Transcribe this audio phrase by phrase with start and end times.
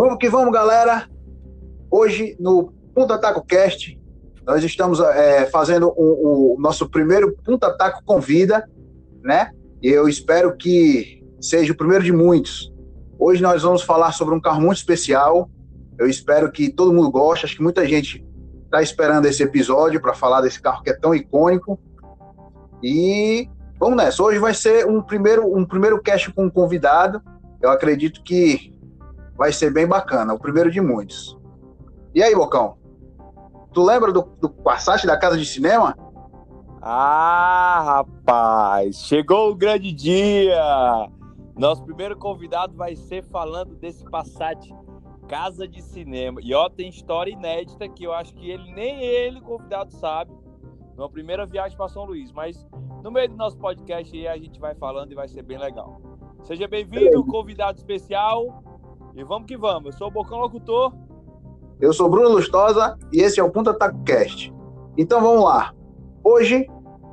[0.00, 1.06] Vamos que vamos, galera.
[1.90, 4.00] Hoje, no Punta Taco Cast,
[4.46, 8.66] nós estamos é, fazendo o, o, nosso primeiro Punta Taco Convida,
[9.22, 9.50] né?
[9.82, 12.72] E eu espero que seja o primeiro de muitos.
[13.18, 15.50] Hoje nós vamos falar sobre um carro muito especial.
[15.98, 17.44] Eu espero que todo mundo goste.
[17.44, 18.24] Acho que muita gente
[18.64, 21.78] está esperando esse episódio para falar desse carro que é tão icônico.
[22.82, 23.46] E
[23.78, 24.22] vamos nessa.
[24.22, 27.20] Hoje vai ser um primeiro, um primeiro cast com um convidado.
[27.60, 28.79] Eu acredito que
[29.40, 31.34] vai ser bem bacana, o primeiro de muitos.
[32.14, 32.76] E aí, Bocão?
[33.72, 35.96] Tu lembra do, do Passat da casa de cinema?
[36.82, 40.62] Ah, rapaz, chegou o grande dia!
[41.56, 44.70] Nosso primeiro convidado vai ser falando desse Passat
[45.26, 46.38] Casa de Cinema.
[46.42, 50.30] E ó, tem história inédita que eu acho que ele nem ele, convidado, sabe.
[50.98, 52.30] Numa primeira viagem para São Luís.
[52.30, 52.68] Mas
[53.02, 55.98] no meio do nosso podcast aí a gente vai falando e vai ser bem legal.
[56.42, 58.69] Seja bem-vindo, convidado especial.
[59.20, 59.92] E vamos que vamos.
[59.92, 60.94] Eu sou o Bocão Locutor.
[61.78, 64.50] Eu sou Bruno Lustosa e esse é o Punta Taco Cast.
[64.96, 65.74] Então vamos lá.
[66.24, 66.66] Hoje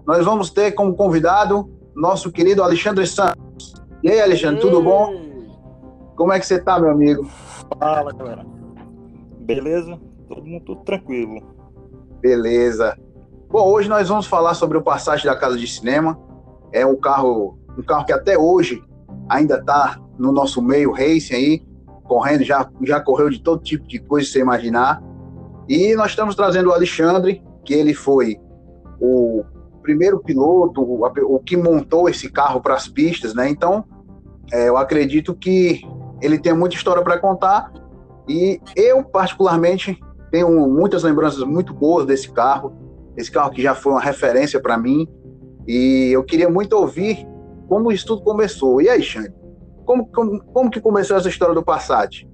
[0.05, 3.73] nós vamos ter como convidado nosso querido Alexandre Santos.
[4.01, 4.61] E aí, Alexandre, Ei.
[4.61, 5.11] tudo bom?
[6.15, 7.29] Como é que você tá, meu amigo?
[7.77, 8.45] Fala, galera.
[9.39, 9.99] Beleza?
[10.29, 11.41] Todo mundo tudo tranquilo.
[12.21, 12.97] Beleza.
[13.49, 16.17] Bom, hoje nós vamos falar sobre o Passagem da Casa de Cinema.
[16.71, 18.81] É um carro, um carro que até hoje
[19.27, 21.67] ainda está no nosso meio racing aí,
[22.07, 25.01] correndo, já, já correu de todo tipo de coisa você imaginar.
[25.67, 28.39] E nós estamos trazendo o Alexandre, que ele foi
[28.99, 29.43] o
[29.81, 33.49] primeiro piloto, o, o que montou esse carro para as pistas, né?
[33.49, 33.85] Então,
[34.51, 35.81] é, eu acredito que
[36.21, 37.71] ele tem muita história para contar
[38.27, 39.99] e eu, particularmente,
[40.31, 42.73] tenho muitas lembranças muito boas desse carro.
[43.15, 45.07] Esse carro que já foi uma referência para mim
[45.67, 47.27] e eu queria muito ouvir
[47.67, 48.81] como isso tudo começou.
[48.81, 49.33] E aí, Xande?
[49.87, 52.27] Como, como, como que começou essa história do Passat?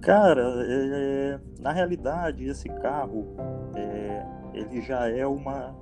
[0.00, 3.26] Cara, é, na realidade, esse carro,
[3.74, 5.74] é, ele já é uma,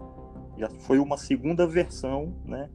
[0.56, 2.70] já foi uma segunda versão, né,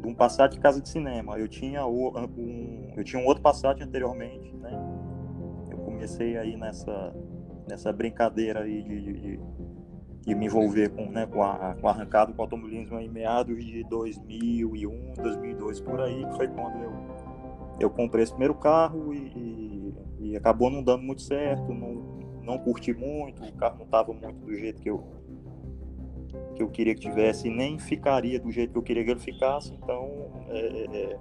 [0.00, 1.36] de um Passat casa de cinema.
[1.36, 4.70] Eu tinha um, eu tinha um outro Passat anteriormente, né.
[5.68, 7.12] Eu comecei aí nessa,
[7.68, 9.40] nessa brincadeira aí de, de de
[10.34, 13.84] me envolver com, né, com, a, com a arrancada com o automobilismo em meados de
[13.84, 16.92] 2001, 2002, por aí, foi quando eu,
[17.80, 22.58] eu comprei esse primeiro carro e, e, e acabou não dando muito certo, não, não
[22.58, 25.04] curti muito, o carro não estava muito do jeito que eu,
[26.56, 29.72] que eu queria que tivesse, nem ficaria do jeito que eu queria que ele ficasse,
[29.74, 30.10] então
[30.48, 31.18] é, é, é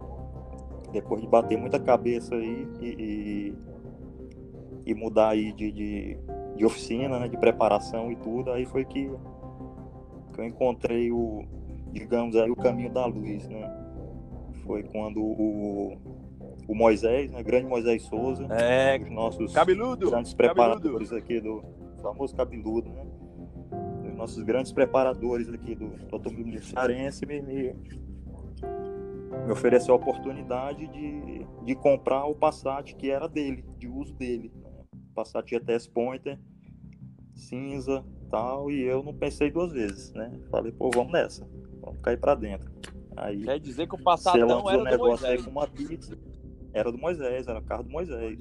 [0.91, 3.55] depois de bater muita cabeça aí e, e,
[4.85, 6.17] e mudar aí de, de
[6.55, 9.09] de oficina, né, de preparação e tudo, aí foi que,
[10.33, 11.43] que eu encontrei o,
[11.91, 13.71] digamos aí, o caminho da luz, né?
[14.65, 15.97] Foi quando o,
[16.67, 21.15] o Moisés, né, grande Moisés Souza, é, os nossos cabeludo, grandes preparadores cabeludo.
[21.15, 21.63] aqui do
[22.01, 23.05] famoso cabeludo, né?
[24.09, 27.75] Os nossos grandes preparadores aqui do, do automobilismo cearense me, me,
[29.45, 34.51] me ofereceu a oportunidade de, de comprar o Passat que era dele, de uso dele.
[35.15, 36.37] Passat GTS Pointer,
[37.33, 40.39] cinza tal, e eu não pensei duas vezes, né?
[40.51, 41.47] Falei, pô, vamos nessa,
[41.81, 42.69] vamos cair para dentro.
[43.15, 45.45] Aí, Quer dizer que o Passatão era do Moisés.
[45.45, 46.17] com uma pizza.
[46.73, 48.37] Era do Moisés, era o carro do Moisés.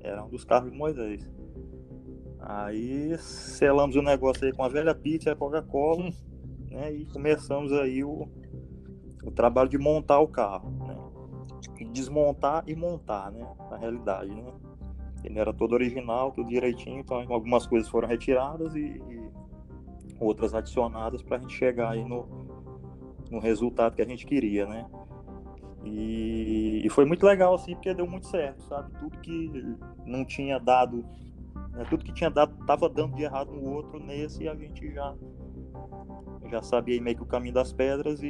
[0.00, 1.28] Era um dos carros do Moisés.
[2.38, 6.12] Aí selamos o negócio aí com a velha pizza e a Coca-Cola, hum.
[6.70, 6.92] né?
[6.92, 8.28] E começamos aí o,
[9.24, 10.96] o trabalho de montar o carro, né?
[11.90, 13.44] Desmontar e montar, né?
[13.70, 14.52] Na realidade, né?
[15.24, 19.30] Ele era todo original, tudo direitinho, então algumas coisas foram retiradas e, e
[20.20, 22.28] outras adicionadas para a gente chegar aí no,
[23.30, 24.86] no resultado que a gente queria, né?
[25.82, 28.90] E, e, foi muito legal, assim, porque deu muito certo, sabe?
[28.98, 29.76] Tudo que
[30.06, 31.04] não tinha dado,
[31.72, 31.84] né?
[31.90, 35.14] tudo que tinha dado, tava dando de errado no outro, nesse a gente já
[36.50, 38.28] já sabia meio que o caminho das pedras e,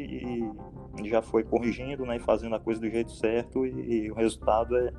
[1.03, 2.17] e já foi corrigindo, né?
[2.17, 4.93] E fazendo a coisa do jeito certo e, e o resultado é,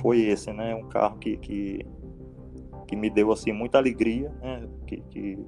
[0.00, 0.74] foi esse, né?
[0.74, 1.86] Um carro que, que,
[2.86, 4.68] que me deu assim muita alegria, né?
[4.86, 5.46] Que, que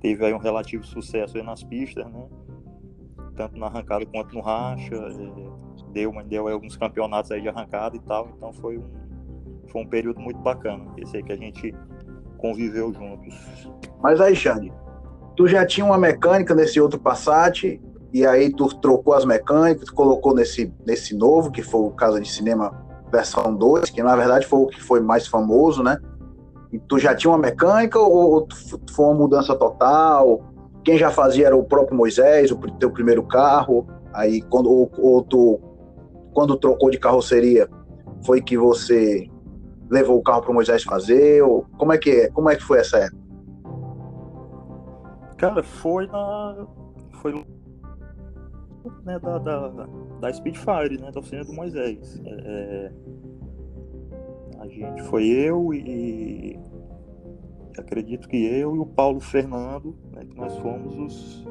[0.00, 2.26] teve aí um relativo sucesso nas pistas, né?
[3.36, 8.00] Tanto na arrancada quanto no racha, é, deu, deu alguns campeonatos aí de arrancada e
[8.00, 8.84] tal, então foi um,
[9.68, 11.74] foi um período muito bacana, esse aí que a gente
[12.38, 13.34] conviveu juntos.
[14.00, 14.72] Mas aí, Xande,
[15.34, 17.80] tu já tinha uma mecânica nesse outro Passat,
[18.12, 22.30] e aí tu trocou as mecânicas, colocou nesse, nesse novo, que foi o Casa de
[22.30, 22.84] Cinema
[23.14, 25.98] versão 2, que na verdade foi o que foi mais famoso, né?
[26.72, 28.48] E tu já tinha uma mecânica ou
[28.90, 30.42] foi uma mudança total?
[30.84, 35.22] Quem já fazia era o próprio Moisés, o teu primeiro carro, aí quando ou, ou
[35.22, 35.60] tu
[36.32, 37.68] quando trocou de carroceria,
[38.26, 39.30] foi que você
[39.88, 41.42] levou o carro para Moisés fazer?
[41.42, 42.30] Ou como é que é?
[42.30, 43.24] Como é que foi essa época?
[45.38, 46.66] Cara, foi na.
[47.22, 47.44] Foi
[49.04, 49.68] né, da, da,
[50.20, 51.10] da Speedfire, né?
[51.10, 52.20] Da oficina do Moisés.
[52.24, 52.92] É,
[54.58, 56.58] a gente foi eu e.
[57.76, 61.48] Acredito que eu e o Paulo Fernando, né, que nós fomos os,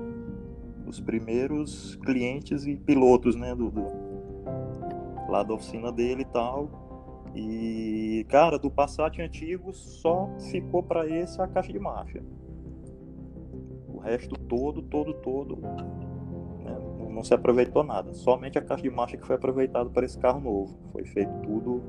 [0.88, 3.54] os primeiros clientes e pilotos, né?
[3.54, 3.86] Do, do,
[5.30, 6.84] lá da oficina dele e tal.
[7.36, 12.24] E, cara, do Passat antigo só ficou para esse a caixa de marcha.
[13.88, 15.58] O resto todo, todo, todo,
[17.14, 18.14] não se aproveitou nada.
[18.14, 20.78] Somente a caixa de marcha que foi aproveitada para esse carro novo.
[20.92, 21.82] Foi feito tudo,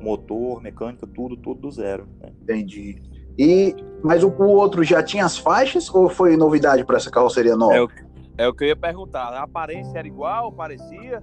[0.00, 2.08] motor, mecânica, tudo, tudo do zero.
[2.20, 2.32] Né?
[2.42, 3.00] Entendi.
[3.38, 7.56] E, mas o, o, outro já tinha as faixas ou foi novidade para essa carroceria
[7.56, 7.74] nova?
[7.74, 7.88] É o,
[8.36, 9.32] é o que eu ia perguntar.
[9.32, 11.22] A aparência era igual, parecia?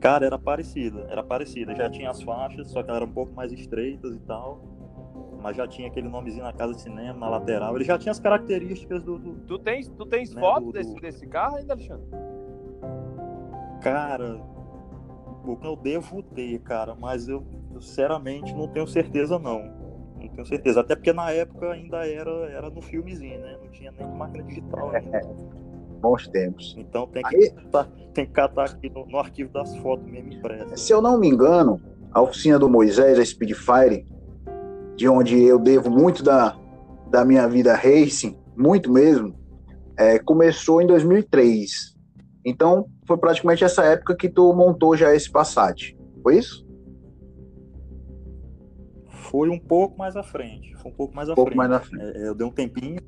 [0.00, 1.74] Cara, era parecida, era parecida.
[1.74, 4.62] Já tinha as faixas, só que elas eram um pouco mais estreitas e tal.
[5.44, 7.76] Mas já tinha aquele nomezinho na casa de cinema, na lateral.
[7.76, 9.18] Ele já tinha as características do.
[9.18, 11.00] do tu tens, tu tens né, foto do, desse, do...
[11.02, 12.06] desse carro ainda, Alexandre?
[13.82, 14.40] Cara,
[15.44, 17.44] o que eu devo ter, cara, mas eu,
[17.78, 19.70] sinceramente não tenho certeza não.
[20.18, 20.80] Não tenho certeza.
[20.80, 23.58] Até porque na época ainda era, era no filmezinho, né?
[23.62, 25.20] Não tinha nem máquina digital ainda.
[26.00, 26.74] bons tempos.
[26.78, 30.32] Então tem que, Aí, catar, tem que catar aqui no, no, arquivo das fotos mesmo
[30.32, 30.80] impressas.
[30.80, 31.78] Se eu não me engano,
[32.10, 34.06] a oficina do Moisés, a Speedfire,
[34.96, 36.56] de onde eu devo muito da,
[37.10, 39.34] da minha vida racing, muito mesmo,
[39.96, 41.94] é, começou em 2003.
[42.44, 45.96] Então, foi praticamente essa época que tu montou já esse Passat.
[46.22, 46.66] Foi isso?
[49.30, 50.74] Foi um pouco mais à frente.
[50.76, 51.58] Foi um pouco mais à um pouco frente.
[51.58, 52.16] Mais à frente.
[52.16, 53.00] É, eu dei um tempinho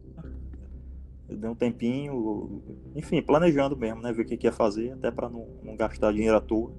[1.28, 2.62] eu dei um tempinho,
[2.94, 4.12] enfim, planejando mesmo, né?
[4.12, 6.72] Ver o que, que ia fazer, até para não, não, gastar dinheiro à toa.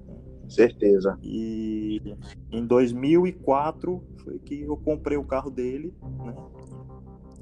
[0.48, 1.18] Certeza.
[1.22, 2.16] E
[2.50, 6.34] em 2004 foi que eu comprei o carro dele, né?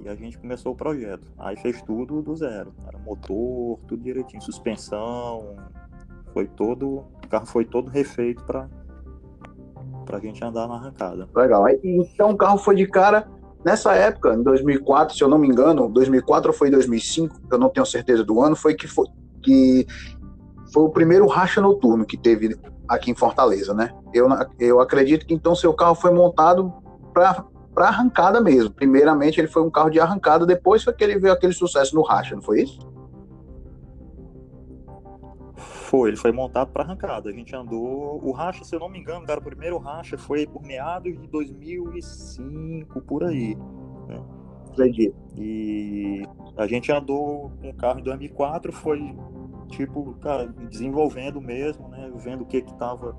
[0.04, 1.26] E a gente começou o projeto.
[1.38, 2.72] Aí fez tudo do zero.
[2.86, 5.56] Era motor, tudo direitinho, suspensão.
[6.32, 7.04] Foi todo.
[7.24, 8.68] O carro foi todo refeito para
[10.04, 11.28] pra gente andar na arrancada.
[11.34, 11.64] Legal.
[11.82, 13.26] Então o carro foi de cara
[13.66, 17.68] Nessa época, em 2004, se eu não me engano, 2004 ou foi 2005, eu não
[17.68, 19.08] tenho certeza do ano, foi que foi,
[19.42, 19.84] que
[20.72, 22.56] foi o primeiro racha noturno que teve
[22.88, 23.94] aqui em Fortaleza, né?
[24.12, 24.28] Eu,
[24.58, 26.72] eu acredito que então seu carro foi montado
[27.12, 27.44] para
[27.76, 28.70] para arrancada mesmo.
[28.70, 32.00] Primeiramente ele foi um carro de arrancada, depois foi que ele veio aquele sucesso no
[32.00, 32.80] racha, não foi isso?
[35.54, 37.28] Foi, ele foi montado para arrancada.
[37.28, 38.18] A gente andou.
[38.24, 41.28] O racha, se eu não me engano, cara, o primeiro racha foi por meados de
[41.28, 43.54] 2005, por aí.
[44.08, 44.24] Né?
[44.72, 45.14] Entendi.
[45.36, 46.22] E
[46.56, 49.14] a gente andou com o carro em 2004, foi
[49.66, 52.10] tipo, cara, desenvolvendo mesmo, né?
[52.16, 53.16] Vendo o que que tava.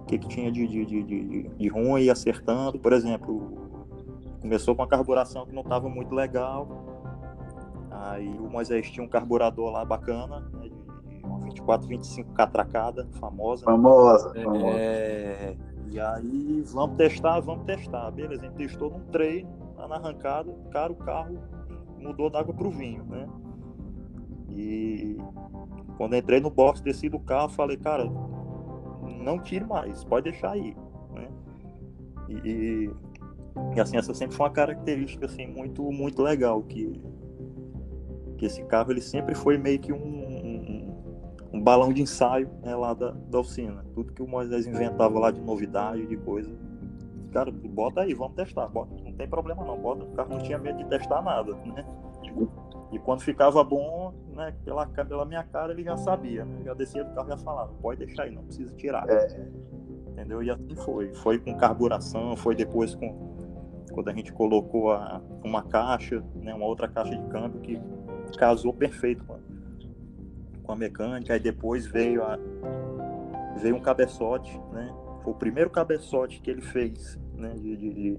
[0.00, 2.78] O que que tinha de, de, de, de, de ruim e acertando.
[2.78, 3.70] Por exemplo,
[4.40, 6.68] começou com a carburação que não estava muito legal.
[7.90, 10.70] Aí o Moisés tinha um carburador lá bacana, né,
[11.22, 13.64] 2425 catracada, famosa.
[13.64, 14.78] Famosa, é, famosa.
[14.78, 15.56] É,
[15.90, 18.10] e aí, vamos testar, vamos testar.
[18.10, 21.38] Beleza, a gente testou num treino, na arrancada, cara, o carro
[21.98, 23.28] mudou da água pro vinho, né?
[24.54, 25.16] E
[25.96, 28.04] quando entrei no box, desci do carro, falei, cara,
[29.22, 30.76] não tire mais, pode deixar aí,
[31.12, 31.28] né?
[32.28, 32.90] E,
[33.74, 37.00] e assim, essa sempre foi uma característica assim muito muito legal que
[38.38, 40.22] que esse carro ele sempre foi meio que um
[41.52, 43.84] um balão de ensaio né, lá da, da oficina.
[43.94, 46.50] Tudo que o Moisés inventava lá de novidade, de coisa.
[47.30, 48.68] Cara, bota aí, vamos testar.
[48.68, 49.78] Bota, não tem problema não.
[49.78, 51.84] Bota, o carro não tinha medo de testar nada, né?
[52.92, 56.62] E quando ficava bom, né, pela, pela minha cara, ele já sabia, né?
[56.64, 59.08] Já descia do carro e já falava, pode deixar aí, não precisa tirar.
[59.08, 59.26] É.
[60.08, 60.42] Entendeu?
[60.42, 61.12] E assim foi.
[61.14, 63.32] Foi com carburação, foi depois com
[63.92, 67.78] quando a gente colocou a, uma caixa, né, uma outra caixa de câmbio que
[68.38, 69.34] casou perfeito com
[70.62, 72.38] com a mecânica, aí depois veio a
[73.58, 74.92] veio um cabeçote, né?
[75.22, 77.54] Foi o primeiro cabeçote que ele fez, né?
[77.54, 78.18] De, de, de,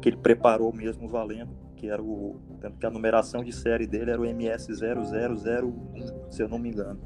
[0.00, 4.10] que ele preparou mesmo valendo, que era o tanto que a numeração de série dele
[4.10, 5.72] era o MS0001,
[6.30, 6.98] se eu não me engano.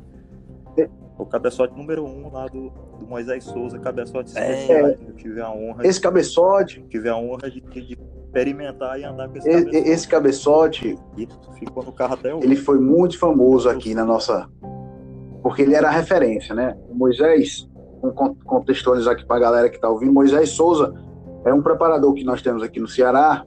[1.18, 5.86] O cabeçote número um lá do, do Moisés Souza, cabeçote é, Eu tive a honra.
[5.86, 6.82] Esse de, cabeçote.
[6.88, 10.96] Tive a honra de, de, experimentar e andar com esse, esse cabeçote.
[11.18, 11.58] Esse cabeçote.
[11.58, 12.46] ficou no carro até hoje.
[12.46, 14.48] Ele foi muito famoso aqui na nossa
[15.42, 16.76] porque ele era a referência, né?
[16.88, 17.68] O Moisés,
[18.00, 20.94] vamos contextualizar aqui para a galera que está ouvindo, Moisés Souza
[21.44, 23.44] é um preparador que nós temos aqui no Ceará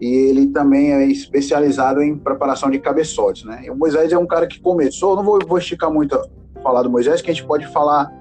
[0.00, 3.62] e ele também é especializado em preparação de cabeçotes, né?
[3.64, 6.18] E o Moisés é um cara que começou, não vou, vou esticar muito
[6.62, 8.12] falar do Moisés, que a gente pode falar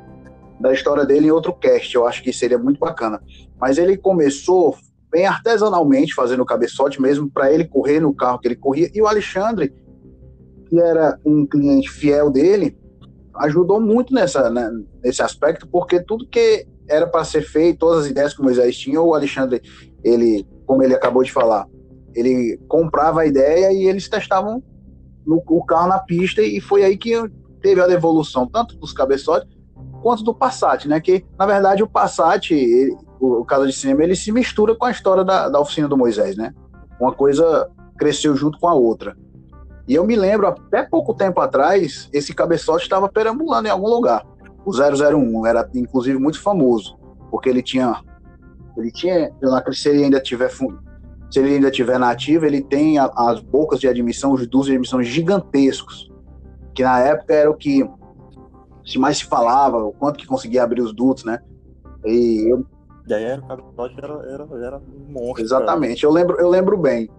[0.59, 3.21] da história dele em outro cast, eu acho que seria muito bacana.
[3.59, 4.75] Mas ele começou
[5.11, 9.07] bem artesanalmente, fazendo cabeçote mesmo, para ele correr no carro que ele corria, e o
[9.07, 9.73] Alexandre,
[10.67, 12.77] que era um cliente fiel dele,
[13.35, 14.69] ajudou muito nessa, né,
[15.03, 18.77] nesse aspecto, porque tudo que era para ser feito, todas as ideias que o Moisés
[18.77, 19.61] tinha, o Alexandre,
[20.03, 21.65] ele, como ele acabou de falar,
[22.13, 24.61] ele comprava a ideia e eles testavam
[25.25, 27.13] no, o carro na pista e foi aí que
[27.61, 29.49] teve a evolução tanto dos cabeçotes
[30.01, 30.99] quanto do Passat, né?
[30.99, 34.85] Que na verdade o Passat, ele, o, o caso de cinema, ele se mistura com
[34.85, 36.53] a história da, da oficina do Moisés, né?
[36.99, 39.15] Uma coisa cresceu junto com a outra.
[39.87, 44.25] E eu me lembro, até pouco tempo atrás, esse cabeçote estava perambulando em algum lugar.
[44.65, 46.99] O 001 era inclusive muito famoso,
[47.31, 48.01] porque ele tinha
[48.77, 49.31] ele tinha,
[49.73, 53.79] se ele ainda tiver se ele ainda tiver na ativa, ele tem a, as bocas
[53.79, 56.11] de admissão, os dutos de admissão gigantescos,
[56.73, 57.89] que na época era o que
[58.85, 61.39] se mais se falava, o quanto que conseguia abrir os dutos, né?
[62.05, 62.65] E eu...
[63.05, 65.43] Daí era, o cabeçote era, era, era um monstro.
[65.43, 67.09] Exatamente, eu lembro, eu lembro bem.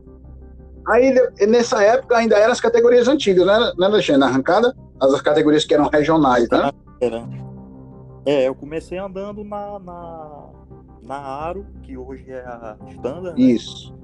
[0.86, 1.14] Aí,
[1.46, 4.20] nessa época, ainda eram as categorias antigas, né, né Alexandre?
[4.20, 6.70] Na arrancada, as categorias que eram regionais, né?
[7.00, 7.28] Era.
[8.24, 10.50] É, eu comecei andando na, na,
[11.08, 13.40] na Aro, que hoje é a Standard.
[13.40, 13.52] Né?
[13.52, 13.96] Isso.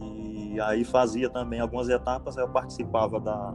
[0.00, 3.54] E aí fazia também algumas etapas, eu participava da,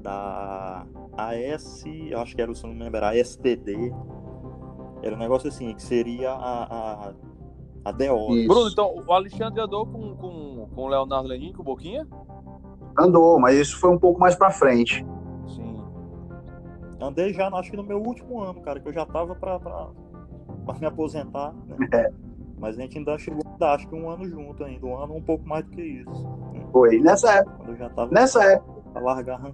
[0.00, 3.92] da AS, eu acho que era, se não me lembro, era a STD.
[5.02, 7.12] Era um negócio assim, que seria a, a,
[7.84, 8.46] a DO.
[8.46, 12.06] Bruno, então o Alexandre andou com, com, com o Leonardo Lenin, com o Boquinha?
[12.98, 15.04] Andou, mas isso foi um pouco mais pra frente.
[15.48, 15.84] Sim.
[17.00, 19.88] Andei já, acho que no meu último ano, cara, que eu já tava pra, pra,
[20.66, 21.88] pra me aposentar, né?
[21.92, 22.10] É.
[22.58, 25.46] Mas a gente ainda chegou, acho que um ano junto ainda, um ano um pouco
[25.46, 26.26] mais do que isso.
[26.72, 26.98] Foi.
[26.98, 28.08] Nessa época.
[28.10, 28.76] Nessa época.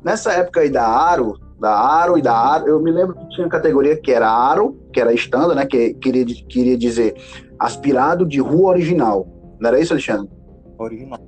[0.04, 3.48] Nessa época aí da Aro, da Aro e da Aro, eu me lembro que tinha
[3.48, 5.66] categoria que era Aro, que era estándar, né?
[5.66, 7.16] Que queria, queria dizer
[7.58, 9.26] aspirado de rua original.
[9.60, 10.30] Não era isso, Alexandre?
[10.78, 11.18] Original.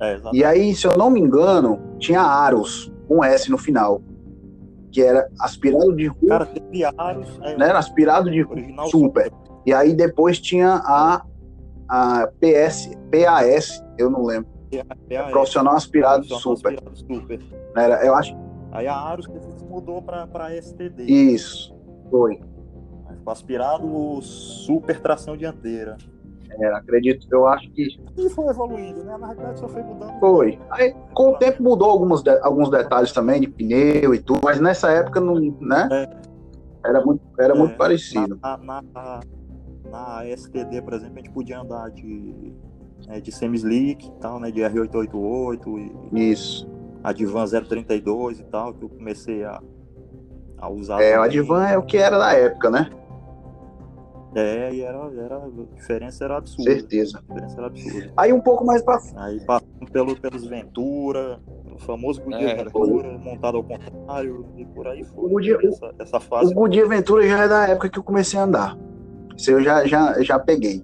[0.00, 4.02] É, e aí, se eu não me engano, tinha Aros, com S no final.
[4.92, 6.28] Que era aspirado de rua.
[6.28, 6.48] Cara,
[6.98, 7.40] Aros.
[7.42, 7.70] É, né?
[7.72, 8.46] Aspirado de
[8.90, 9.32] super.
[9.64, 11.24] E aí depois tinha a,
[11.88, 14.50] a PS, PAS, eu não lembro.
[14.70, 16.74] PAS, profissional aspirado profissional super.
[16.74, 17.40] Aspirado super.
[17.76, 18.36] Era, eu acho.
[18.70, 19.26] Aí a Aros
[19.68, 21.04] mudou para STD.
[21.04, 21.74] Isso,
[22.10, 22.40] foi.
[23.16, 25.96] Ficou aspirado super tração dianteira.
[26.60, 27.98] É, acredito, eu acho que.
[28.16, 29.16] E foi evoluindo, né?
[29.16, 30.18] Na realidade só foi mudando.
[30.20, 30.58] Foi.
[30.70, 34.60] Aí, com o tempo mudou alguns, de, alguns detalhes também de pneu e tudo, mas
[34.60, 35.88] nessa época não, né?
[35.90, 36.22] É.
[36.84, 38.38] Era muito, era é, muito parecido.
[38.42, 39.20] Na, na, na,
[39.90, 42.52] na STD, por exemplo, a gente podia andar de,
[43.06, 44.50] né, de semi-slick e tal, né?
[44.50, 46.30] De R888 e.
[46.30, 46.68] Isso.
[47.04, 49.60] A Divan 032 e tal, que eu comecei a,
[50.58, 51.02] a usar.
[51.02, 52.90] É, o Advan é o que era da época, né?
[54.34, 56.70] É, e era, era, a diferença era absurda.
[56.70, 57.18] Certeza.
[57.18, 58.12] A diferença era absurda.
[58.16, 61.38] Aí um pouco mais pra Aí passando pelo, pelos Ventura,
[61.70, 65.24] o famoso Goodyear é, Ventura, montado ao contrário, e por aí foi.
[65.24, 66.50] O Goodyear, essa, essa fase.
[66.50, 68.78] O Goodyear Ventura já é da época que eu comecei a andar.
[69.36, 70.82] Isso eu já, já, já peguei.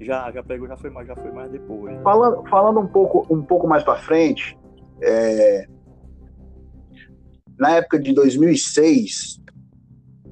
[0.00, 1.94] Já, já pegou, já foi mais, já foi mais depois.
[1.94, 2.00] Né?
[2.02, 4.56] Falando, falando um pouco, um pouco mais para frente,
[5.00, 5.66] é...
[7.58, 9.40] na época de 2006,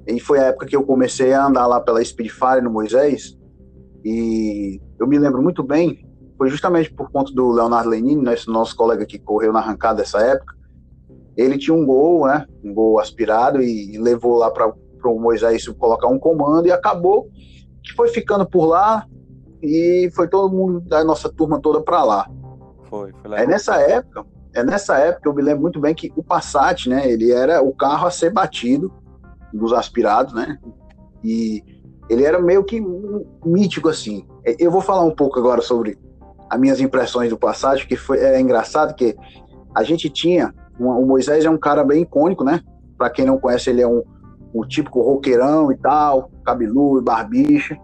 [0.06, 3.36] e foi a época que eu comecei a andar lá pela Speedfire no Moisés,
[4.04, 6.06] e eu me lembro muito bem,
[6.36, 9.98] foi justamente por conta do Leonardo Lenini, né, esse nosso colega que correu na arrancada
[9.98, 10.54] dessa época,
[11.36, 14.72] ele tinha um gol, né, um gol aspirado e levou lá para
[15.04, 17.30] o Moisés colocar um comando e acabou
[17.82, 19.06] que foi ficando por lá
[19.62, 22.30] e foi todo mundo da nossa turma toda para lá.
[22.84, 26.22] Foi, foi É nessa época, é nessa época eu me lembro muito bem que o
[26.22, 28.92] Passat, né, ele era o carro a ser batido
[29.52, 30.58] dos aspirados, né?
[31.22, 31.62] E
[32.08, 32.84] ele era meio que
[33.44, 34.26] mítico assim.
[34.58, 35.98] Eu vou falar um pouco agora sobre
[36.50, 39.16] as minhas impressões do Passat, que foi é engraçado que
[39.74, 42.60] a gente tinha o Moisés é um cara bem icônico, né?
[42.96, 44.02] Para quem não conhece, ele é um,
[44.54, 47.78] um típico roqueirão e tal, cabeludo, barbicha.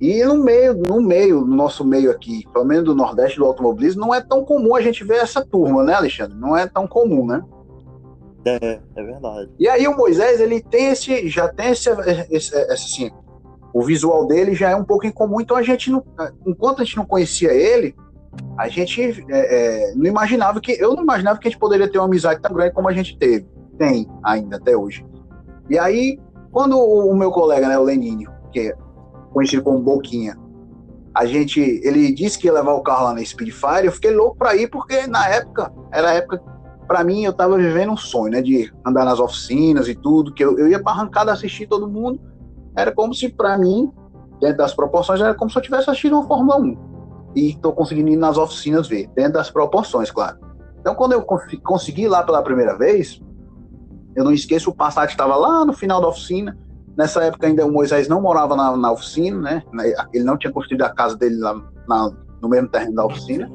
[0.00, 4.00] E no meio, no meio, no nosso meio aqui, pelo menos do Nordeste do automobilismo,
[4.00, 6.36] não é tão comum a gente ver essa turma, né, Alexandre?
[6.36, 7.42] Não é tão comum, né?
[8.44, 9.50] É, é verdade.
[9.58, 11.88] E aí o Moisés, ele tem esse, já tem esse,
[12.30, 13.10] esse, esse assim,
[13.72, 16.04] o visual dele já é um pouco incomum, então a gente não,
[16.46, 17.94] enquanto a gente não conhecia ele,
[18.58, 21.98] a gente é, é, não imaginava que, eu não imaginava que a gente poderia ter
[21.98, 23.46] uma amizade tão grande como a gente teve,
[23.78, 25.04] tem ainda até hoje.
[25.68, 26.20] E aí,
[26.52, 28.76] quando o meu colega, né, o Leninho, que é
[29.32, 30.38] conhecido como Boquinha,
[31.14, 34.36] a gente, ele disse que ia levar o carro lá na Speedfire, eu fiquei louco
[34.36, 36.42] para ir porque na época, era a época
[36.86, 38.42] para mim, eu tava vivendo um sonho, né?
[38.42, 42.20] De andar nas oficinas e tudo, que eu, eu ia pra arrancada assistir todo mundo.
[42.76, 43.92] Era como se, para mim,
[44.40, 46.76] dentro das proporções, era como se eu tivesse assistido uma Fórmula 1.
[47.36, 50.38] E tô conseguindo ir nas oficinas ver, dentro das proporções, claro.
[50.80, 51.22] Então, quando eu
[51.62, 53.20] consegui ir lá pela primeira vez,
[54.14, 56.56] eu não esqueço, o Passat estava lá no final da oficina.
[56.96, 59.62] Nessa época ainda o Moisés não morava na, na oficina, né?
[60.12, 62.10] Ele não tinha construído a casa dele lá na,
[62.40, 63.50] no mesmo terreno da oficina.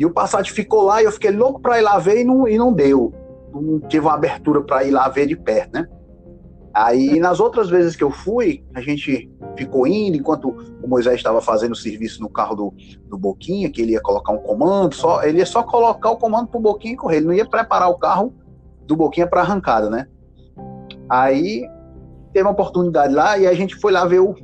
[0.00, 2.48] E o Passat ficou lá e eu fiquei louco para ir lá ver e não,
[2.48, 3.12] e não deu.
[3.52, 5.86] Não tive uma abertura para ir lá ver de perto, né?
[6.72, 11.42] Aí nas outras vezes que eu fui, a gente ficou indo enquanto o Moisés estava
[11.42, 12.74] fazendo o serviço no carro do,
[13.10, 16.48] do Boquinha, que ele ia colocar um comando, só ele ia só colocar o comando
[16.48, 18.32] pro Boquinha e correr, ele não ia preparar o carro
[18.86, 20.06] do Boquinha para arrancada, né?
[21.10, 21.68] Aí
[22.32, 24.34] teve uma oportunidade lá e a gente foi lá ver o,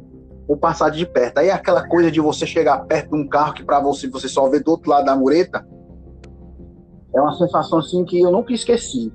[0.48, 1.38] o passar de perto.
[1.38, 4.28] Aí é aquela coisa de você chegar perto de um carro que para você você
[4.28, 5.66] só vê do outro lado da mureta.
[7.14, 9.12] É uma sensação assim que eu nunca esqueci.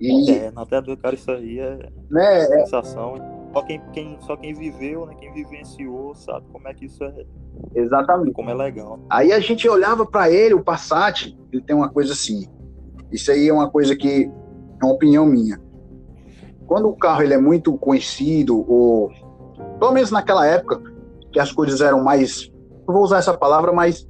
[0.00, 3.14] E, é, na tela do cara isso aí é né, é sensação.
[3.52, 7.24] Só quem, quem, só quem viveu, né, quem vivenciou, sabe como é que isso é.
[7.74, 8.32] Exatamente.
[8.32, 8.98] Como é legal.
[9.10, 12.46] Aí a gente olhava para ele, o Passat, ele tem uma coisa assim.
[13.12, 14.24] Isso aí é uma coisa que
[14.82, 15.60] é uma opinião minha.
[16.66, 19.10] Quando o carro ele é muito conhecido ou
[19.82, 20.80] pelo menos naquela época,
[21.32, 22.48] que as coisas eram mais,
[22.86, 24.08] não vou usar essa palavra, mas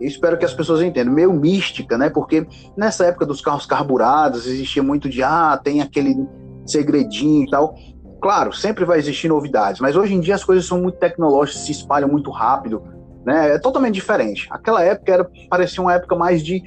[0.00, 2.08] espero que as pessoas entendam, meio mística, né?
[2.08, 6.26] Porque nessa época dos carros carburados existia muito de, ah, tem aquele
[6.64, 7.74] segredinho e tal.
[8.18, 11.72] Claro, sempre vai existir novidades, mas hoje em dia as coisas são muito tecnológicas, se
[11.72, 12.82] espalham muito rápido,
[13.26, 13.56] né?
[13.56, 14.48] É totalmente diferente.
[14.50, 16.62] Aquela época era, parecia uma época mais de,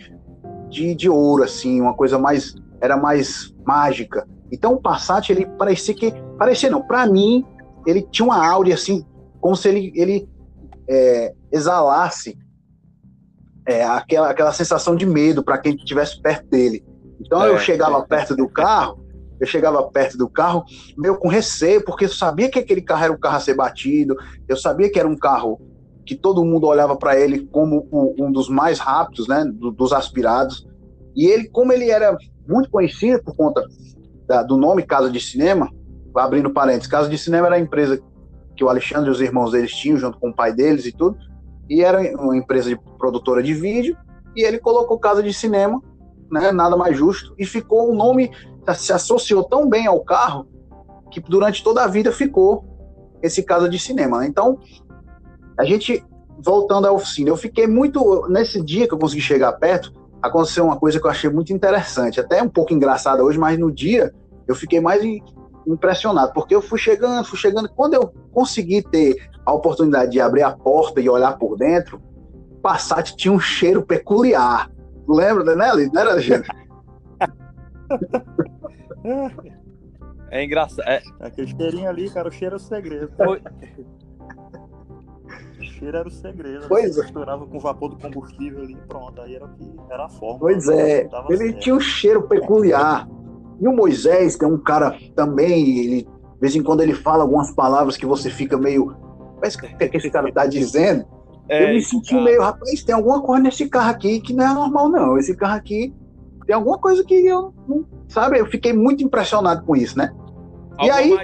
[0.70, 4.28] de, de ouro, assim, uma coisa mais, era mais mágica.
[4.52, 7.44] Então o Passat, ele parecia que, parecia não, para mim,
[7.88, 9.06] ele tinha uma áurea assim,
[9.40, 10.30] como se ele, ele
[10.88, 12.38] é, exalasse
[13.66, 16.86] é, aquela, aquela sensação de medo para quem estivesse perto dele.
[17.20, 19.04] Então é, eu chegava perto do carro,
[19.40, 20.66] eu chegava perto do carro
[20.98, 24.16] meio com receio, porque eu sabia que aquele carro era um carro a ser batido,
[24.50, 25.62] eu sabia que era um carro
[26.06, 30.68] que todo mundo olhava para ele como um dos mais rápidos, né, dos aspirados.
[31.16, 33.62] E ele, como ele era muito conhecido por conta
[34.26, 35.70] da, do nome Casa de Cinema,
[36.24, 38.02] abrindo parênteses, Casa de Cinema era a empresa
[38.56, 41.18] que o Alexandre e os irmãos deles tinham, junto com o pai deles e tudo,
[41.70, 43.96] e era uma empresa de produtora de vídeo,
[44.36, 45.82] e ele colocou Casa de Cinema,
[46.32, 48.32] né, nada mais justo, e ficou o um nome,
[48.76, 50.48] se associou tão bem ao carro,
[51.12, 52.66] que durante toda a vida ficou
[53.22, 54.26] esse Casa de Cinema.
[54.26, 54.60] Então,
[55.58, 56.04] a gente,
[56.44, 60.78] voltando à oficina, eu fiquei muito, nesse dia que eu consegui chegar perto, aconteceu uma
[60.78, 64.14] coisa que eu achei muito interessante, até um pouco engraçada hoje, mas no dia
[64.48, 65.02] eu fiquei mais
[65.68, 67.70] impressionado, porque eu fui chegando, fui chegando.
[67.70, 72.02] Quando eu consegui ter a oportunidade de abrir a porta e olhar por dentro,
[72.52, 74.72] o Passat tinha um cheiro peculiar.
[75.08, 76.48] Lembra, né, Não era, gente?
[80.30, 80.86] É engraçado.
[80.88, 81.02] É...
[81.22, 83.10] Aquele cheirinho ali, cara, o cheiro é o segredo.
[83.16, 83.42] Foi...
[85.58, 86.68] O cheiro era o segredo.
[86.68, 87.02] Pois é.
[87.02, 89.22] Misturava com o vapor do combustível ali, pronto.
[89.22, 90.40] Aí era o que era a forma.
[90.40, 91.10] Pois é.
[91.30, 91.60] Ele certo.
[91.60, 93.08] tinha um cheiro peculiar.
[93.60, 97.24] E o Moisés, que é um cara também, ele, de vez em quando ele fala
[97.24, 98.96] algumas palavras que você fica meio.
[99.42, 101.06] Mas o que, é que esse cara tá dizendo?
[101.50, 102.24] É, eu me senti cara.
[102.24, 105.18] meio, rapaz, tem alguma coisa nesse carro aqui que não é normal, não.
[105.18, 105.94] Esse carro aqui
[106.46, 107.86] tem alguma coisa que eu não.
[108.08, 108.40] Sabe?
[108.40, 110.12] Eu fiquei muito impressionado com isso, né?
[110.82, 111.18] e aí.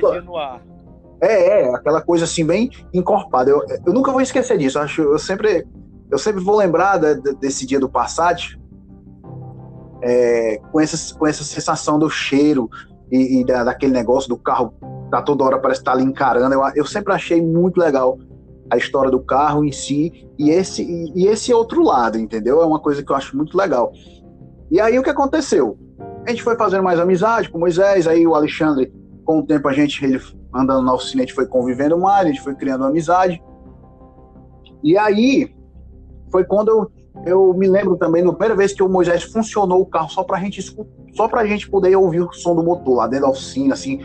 [1.21, 3.49] É, é, aquela coisa assim, bem encorpada.
[3.49, 4.77] Eu, eu nunca vou esquecer disso.
[4.77, 5.65] Eu, acho, eu sempre.
[6.11, 8.59] Eu sempre vou lembrar de, de, desse dia do Passat,
[10.03, 12.69] é, com, essa, com essa sensação do cheiro
[13.09, 14.73] e, e da, daquele negócio do carro
[15.09, 16.53] tá toda hora parece estar tá ali encarando.
[16.53, 18.17] Eu, eu sempre achei muito legal
[18.69, 22.61] a história do carro em si e esse, e, e esse outro lado, entendeu?
[22.61, 23.91] É uma coisa que eu acho muito legal.
[24.69, 25.77] E aí o que aconteceu?
[26.25, 28.91] A gente foi fazendo mais amizade com Moisés, aí o Alexandre,
[29.23, 30.19] com o tempo a gente, ele
[30.53, 33.41] andando na oficina, a gente foi convivendo mais, a gente foi criando amizade.
[34.83, 35.53] E aí
[36.31, 36.91] foi quando eu
[37.25, 40.39] eu me lembro também, na primeira vez que o Moisés funcionou o carro só pra
[40.39, 40.61] gente
[41.15, 44.01] só pra gente poder ouvir o som do motor lá dentro da oficina, assim,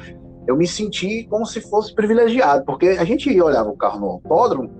[0.47, 4.71] eu me senti como se fosse privilegiado, porque a gente olhava o carro no autódromo,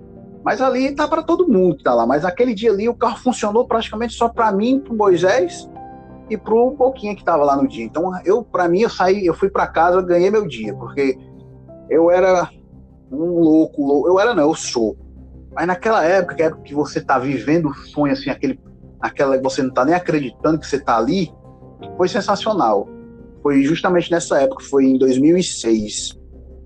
[0.43, 3.17] mas ali tá para todo mundo que tá lá, mas aquele dia ali o carro
[3.17, 5.69] funcionou praticamente só para mim, pro Moisés
[6.29, 7.85] e pro Boquinha que tava lá no dia.
[7.85, 11.17] Então, eu para mim eu saí, eu fui para casa, ganhei meu dia, porque
[11.89, 12.49] eu era
[13.11, 14.95] um louco, louco, eu era não, eu sou
[15.59, 18.57] mas naquela época, que, época que você tá vivendo o sonho, assim, aquele,
[19.01, 21.29] aquela você não tá nem acreditando que você tá ali,
[21.97, 22.87] foi sensacional.
[23.43, 26.17] Foi justamente nessa época, foi em 2006.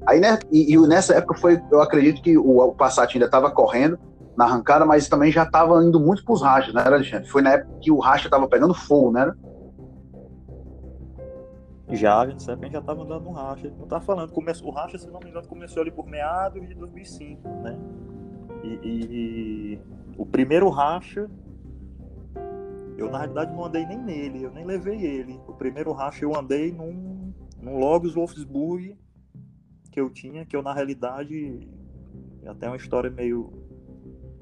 [0.06, 3.50] Aí, né, e, e nessa época foi, eu acredito que o, o Passat ainda estava
[3.50, 3.98] correndo,
[4.38, 7.28] na arrancada, mas também já estava indo muito para os rachas, né, Alexandre?
[7.28, 9.34] Foi na época que o racha estava pegando fogo, né?
[11.90, 13.74] Já, a gente já estava andando no racha.
[13.76, 16.76] Não tá falando, começou, o racha, se não me engano, começou ali por meados de
[16.76, 17.80] 2005, né?
[18.64, 19.80] E, e, e
[20.18, 21.30] o primeiro racha,
[22.98, 25.40] eu na realidade não andei nem nele, eu nem levei ele.
[25.48, 28.98] O primeiro racha eu andei num, num Logos Wolfsburg
[29.92, 31.68] que eu tinha, que eu na realidade
[32.46, 33.52] até uma história meio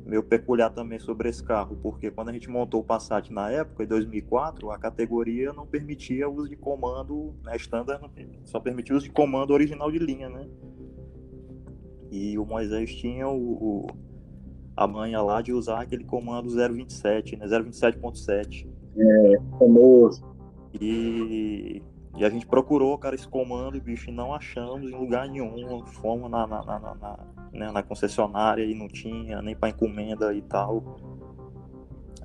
[0.05, 3.83] meio peculiar também sobre esse carro, porque quando a gente montou o Passat na época,
[3.83, 8.11] em 2004, a categoria não permitia uso de comando, né, standard,
[8.43, 10.49] só permitia uso de comando original de linha, né?
[12.11, 13.87] E o Moisés tinha o, o
[14.75, 18.67] a manha lá de usar aquele comando 027, né, 027.7.
[18.97, 20.23] É, famoso.
[20.79, 21.81] E
[22.17, 25.85] e a gente procurou, cara, esse comando, bicho, e não achamos em lugar nenhum.
[25.85, 27.19] Fomos na, na, na, na,
[27.53, 30.83] né, na concessionária e não tinha, nem para encomenda e tal.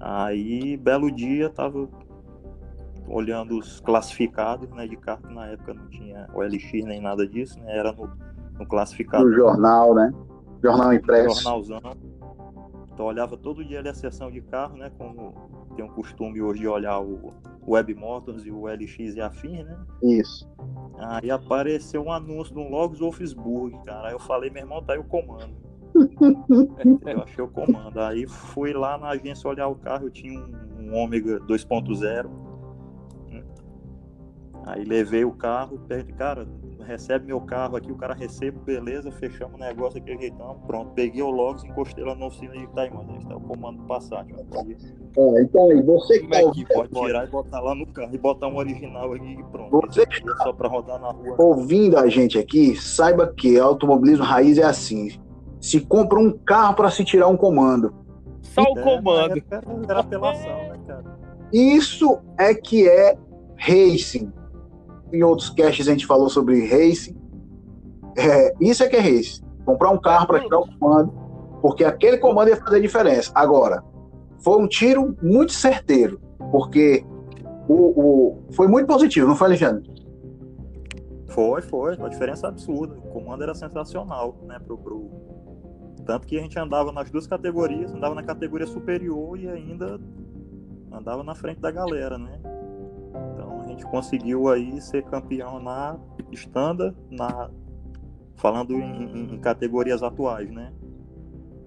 [0.00, 1.88] Aí, belo dia, tava
[3.08, 7.78] olhando os classificados né, de que na época não tinha OLX nem nada disso, né?
[7.78, 8.10] Era no,
[8.58, 9.24] no classificado.
[9.24, 10.12] No jornal, né?
[10.62, 11.42] Jornal impresso.
[11.42, 11.80] Jornalzão.
[12.96, 14.90] Então olhava todo dia ali a sessão de carro, né?
[14.96, 15.34] Como
[15.76, 17.30] tem um costume hoje de olhar o
[17.68, 19.78] Web Motors e o LX e afim, né?
[20.02, 20.48] Isso.
[20.98, 24.08] Aí apareceu um anúncio do Logos Wolfsburg, cara.
[24.08, 25.54] Aí eu falei, meu irmão, tá aí o comando.
[27.04, 28.00] eu achei o comando.
[28.00, 32.30] Aí fui lá na agência olhar o carro, eu tinha um, um Ômega 2.0.
[34.64, 36.48] Aí levei o carro, perto, cara,
[36.84, 40.92] recebe meu carro aqui, o cara recebe, beleza, fechamos o negócio aqui, ajeitamos, pronto.
[40.92, 44.26] Peguei o Logos, encostei lá na oficina de Taimã, tá, está o comando Passat.
[44.32, 48.14] É, então aí, você que tá é que pode tirar e botar lá no carro
[48.14, 49.80] e botar um original aqui e pronto.
[49.86, 51.36] Você é só para rodar na rua.
[51.38, 55.18] Ouvindo a gente aqui, saiba que automobilismo raiz é assim.
[55.60, 57.94] Se compra um carro para se tirar um comando.
[58.42, 59.42] Só o é, comando.
[59.50, 61.16] Era, era apelação, né, cara?
[61.52, 63.16] Isso é que é
[63.56, 64.32] racing
[65.12, 67.16] em outros casts a gente falou sobre racing.
[68.16, 69.42] É, isso é que é racing.
[69.64, 71.12] Comprar um carro para tirar o comando,
[71.60, 73.30] porque aquele comando ia fazer diferença.
[73.34, 73.82] Agora,
[74.38, 77.04] foi um tiro muito certeiro, porque
[77.68, 79.90] o, o foi muito positivo, não foi, Alexandre?
[81.26, 81.96] Foi, foi.
[81.96, 82.94] Uma diferença absurda.
[82.94, 84.58] O comando era sensacional, né?
[84.58, 85.10] Pro, pro...
[86.06, 90.00] Tanto que a gente andava nas duas categorias, andava na categoria superior e ainda
[90.90, 92.40] andava na frente da galera, né?
[93.76, 95.98] Gente conseguiu aí ser campeão na
[96.32, 97.50] standard, na
[98.36, 100.72] falando em, em categorias atuais, né?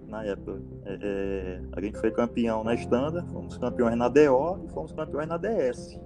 [0.08, 4.70] Na época, é, é, a gente foi campeão na standard, fomos campeões na DO e
[4.70, 6.00] fomos campeões na DS,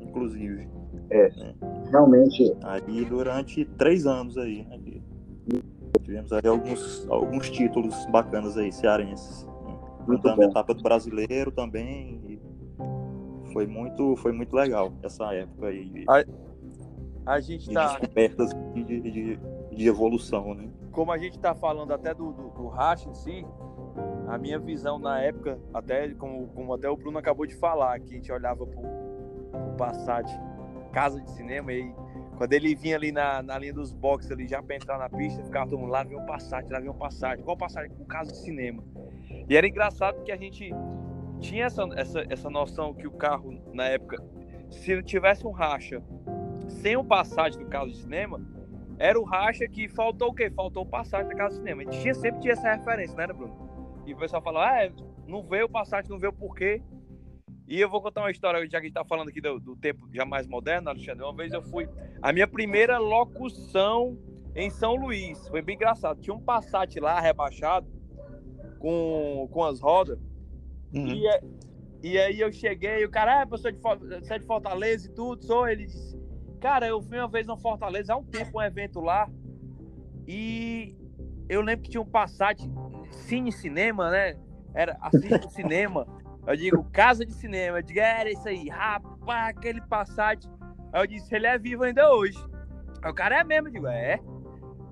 [0.00, 0.68] inclusive.
[1.10, 1.54] É, né?
[1.90, 2.56] realmente.
[2.62, 4.78] Aí durante três anos aí, né?
[6.02, 9.44] Tivemos aí alguns, alguns títulos bacanas aí, cearenses.
[10.06, 10.18] Né?
[10.24, 12.20] a etapa do brasileiro também,
[13.52, 16.04] foi muito, foi muito legal essa época aí.
[16.08, 17.98] A, a gente de tá.
[17.98, 19.38] Descobertas de, de,
[19.72, 20.68] de, evolução, né?
[20.90, 23.46] Como a gente tá falando até do, do, do Racha em si,
[24.28, 28.12] a minha visão na época, até como, como até o Bruno acabou de falar, que
[28.12, 28.82] a gente olhava pro,
[29.50, 30.28] pro Passat,
[30.92, 31.94] casa de cinema, e
[32.36, 35.42] quando ele vinha ali na, na linha dos boxes ali, já pra entrar na pista,
[35.44, 37.90] ficava todo mundo lá, vem um Passat, lá vem um Passat, qual Passat?
[37.98, 38.82] O casa de cinema.
[39.48, 40.72] E era engraçado que a gente
[41.40, 44.22] tinha essa, essa, essa noção que o carro, na época,
[44.70, 46.02] se tivesse um racha
[46.68, 48.40] sem o passagem do carro de cinema,
[48.98, 50.50] era o racha que faltou o quê?
[50.50, 51.82] Faltou o passagem da casa de cinema.
[51.82, 54.02] A gente sempre tinha essa referência, né, Bruno?
[54.06, 54.92] E o pessoal falou, ah, é,
[55.26, 56.82] não veio o passagem, não veio por quê.
[57.66, 59.76] E eu vou contar uma história, já que a gente tá falando aqui do, do
[59.76, 61.22] tempo já mais moderno, Alexandre.
[61.22, 61.88] Uma vez eu fui.
[62.20, 64.18] A minha primeira locução
[64.54, 65.48] em São Luís.
[65.48, 66.20] Foi bem engraçado.
[66.20, 67.86] Tinha um Passat lá rebaixado
[68.78, 70.18] com, com as rodas.
[70.92, 71.06] Uhum.
[71.06, 71.40] E, é,
[72.02, 75.68] e aí eu cheguei, o cara, ah, você é de Fortaleza e tudo, sou.
[75.68, 76.18] Ele disse,
[76.60, 79.28] cara, eu fui uma vez no Fortaleza, há um tempo, um evento lá,
[80.26, 80.94] e
[81.48, 82.60] eu lembro que tinha um Passat
[83.10, 84.36] Cine Cinema, né?
[84.72, 86.06] Era assiste cinema.
[86.46, 87.78] Eu digo, casa de cinema.
[87.78, 90.48] Eu digo, era isso aí, rapaz, aquele Passat.
[90.92, 92.38] Aí eu disse, ele é vivo ainda hoje.
[93.02, 94.20] Aí o cara é mesmo, eu digo, é.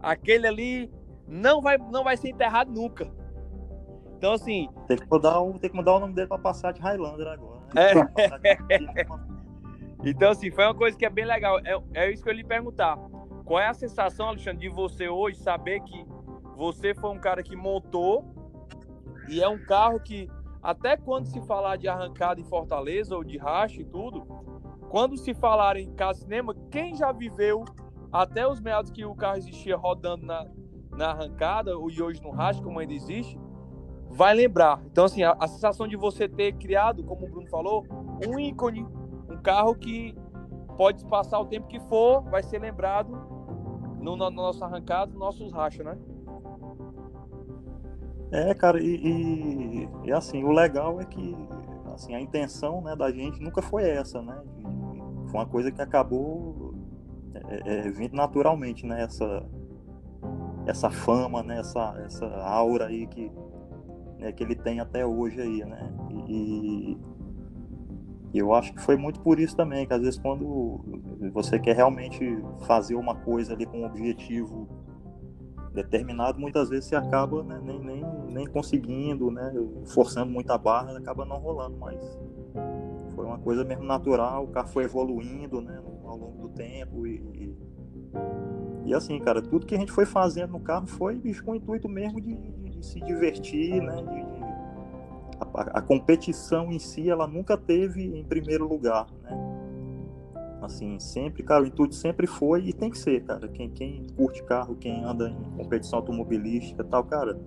[0.01, 0.91] Aquele ali
[1.27, 3.09] não vai, não vai ser enterrado nunca.
[4.19, 4.69] Então, assim.
[4.89, 7.61] Tem que mudar, um, tem que mudar o nome dele para passar de Highlander agora.
[7.73, 7.93] Né?
[8.83, 9.07] É.
[10.11, 11.61] então, assim, foi uma coisa que é bem legal.
[11.61, 12.99] É, é isso que eu lhe perguntar.
[13.45, 16.05] Qual é a sensação, Alexandre, de você hoje saber que
[16.57, 18.25] você foi um cara que montou
[19.29, 20.29] e é um carro que,
[20.61, 24.27] até quando se falar de arrancada em Fortaleza ou de racha e tudo,
[24.91, 27.65] quando se falar em casa cinema, quem já viveu
[28.11, 30.45] até os meados que o carro existia rodando na,
[30.91, 33.39] na arrancada e hoje no racha, como ainda existe,
[34.11, 34.81] vai lembrar.
[34.87, 37.87] Então, assim, a, a, sensação de você ter criado, como o Bruno falou,
[38.27, 38.87] um ícone,
[39.31, 40.15] um carro que
[40.77, 43.11] pode passar o tempo que for, vai ser lembrado
[44.01, 45.99] no, no, no nosso arrancado, nos nossos rachos, né?
[48.31, 51.35] É, cara, e, e, e, assim, o legal é que
[51.95, 54.41] assim, a intenção né, da gente nunca foi essa, né?
[55.27, 56.75] Foi uma coisa que acabou
[57.35, 59.03] é, é, vindo naturalmente, né?
[59.03, 59.45] Essa,
[60.67, 61.59] essa fama, né?
[61.59, 63.31] Essa, essa aura aí que,
[64.19, 65.93] né, que ele tem até hoje aí, né?
[66.29, 66.99] E,
[68.35, 70.81] e eu acho que foi muito por isso também, que às vezes quando
[71.33, 72.25] você quer realmente
[72.67, 74.69] fazer uma coisa ali com um objetivo
[75.73, 79.53] determinado, muitas vezes você acaba né, nem, nem, nem conseguindo, né,
[79.87, 82.19] forçando muito a barra, acaba não rolando, mas
[83.15, 87.17] foi uma coisa mesmo natural, o carro foi evoluindo né, ao longo do tempo e,
[87.35, 87.57] e,
[88.87, 91.55] e assim, cara, tudo que a gente foi fazendo no carro foi bicho, com o
[91.55, 92.35] intuito mesmo de,
[92.79, 94.39] de, de se divertir, né, de,
[95.41, 99.49] a, a, competição em si, ela nunca teve em primeiro lugar, né,
[100.61, 103.47] Assim, sempre, cara, o intuito sempre foi e tem que ser, cara.
[103.49, 107.39] Quem, quem curte carro, quem anda em competição automobilística tal, cara,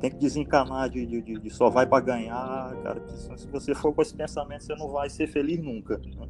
[0.00, 3.02] tem que desencanar de, de, de só vai para ganhar, cara.
[3.36, 5.98] Se você for com esse pensamento, você não vai ser feliz nunca.
[5.98, 6.28] Né?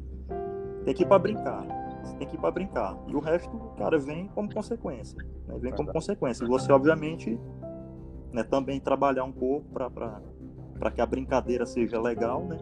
[0.85, 1.65] Tem que ir para brincar.
[2.03, 2.97] Você tem que ir para brincar.
[3.07, 5.17] E o resto, cara, vem como consequência.
[5.47, 5.57] Né?
[5.59, 6.43] Vem como consequência.
[6.43, 7.39] E você, obviamente,
[8.33, 12.57] né, também trabalhar um pouco para que a brincadeira seja legal, né?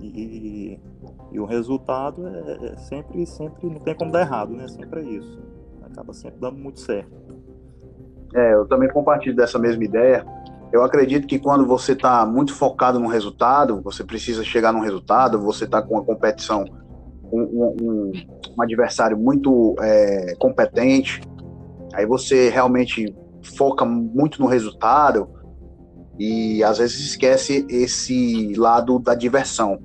[0.00, 0.80] E,
[1.32, 4.66] e o resultado é, é, sempre, sempre, não tem como dar errado, né?
[4.68, 5.40] Sempre é isso.
[5.82, 7.10] Acaba sempre dando muito certo.
[8.34, 10.24] É, eu também compartilho dessa mesma ideia.
[10.72, 15.40] Eu acredito que quando você está muito focado no resultado, você precisa chegar num resultado,
[15.40, 16.64] você está com uma competição,
[17.32, 18.12] um, um,
[18.56, 21.22] um adversário muito é, competente,
[21.94, 25.28] aí você realmente foca muito no resultado
[26.18, 29.78] e às vezes esquece esse lado da diversão.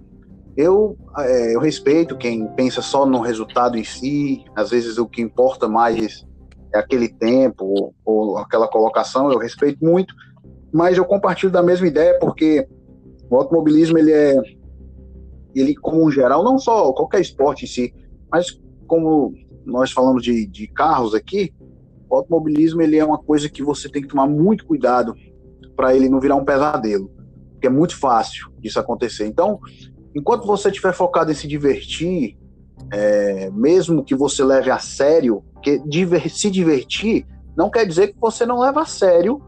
[0.56, 5.22] Eu, é, eu respeito quem pensa só no resultado em si, às vezes o que
[5.22, 6.26] importa mais
[6.74, 10.14] é aquele tempo ou, ou aquela colocação, eu respeito muito,
[10.72, 12.68] mas eu compartilho da mesma ideia porque
[13.30, 14.36] o automobilismo ele é
[15.56, 17.94] ele como um geral não só qualquer esporte em si
[18.32, 21.54] mas como nós falamos de, de carros aqui
[22.14, 25.14] o automobilismo ele é uma coisa que você tem que tomar muito cuidado
[25.76, 27.12] para ele não virar um pesadelo
[27.52, 29.60] porque é muito fácil disso acontecer então
[30.16, 32.38] enquanto você estiver focado em se divertir,
[32.92, 38.20] é, mesmo que você leve a sério, que diver, se divertir não quer dizer que
[38.20, 39.42] você não leva a sério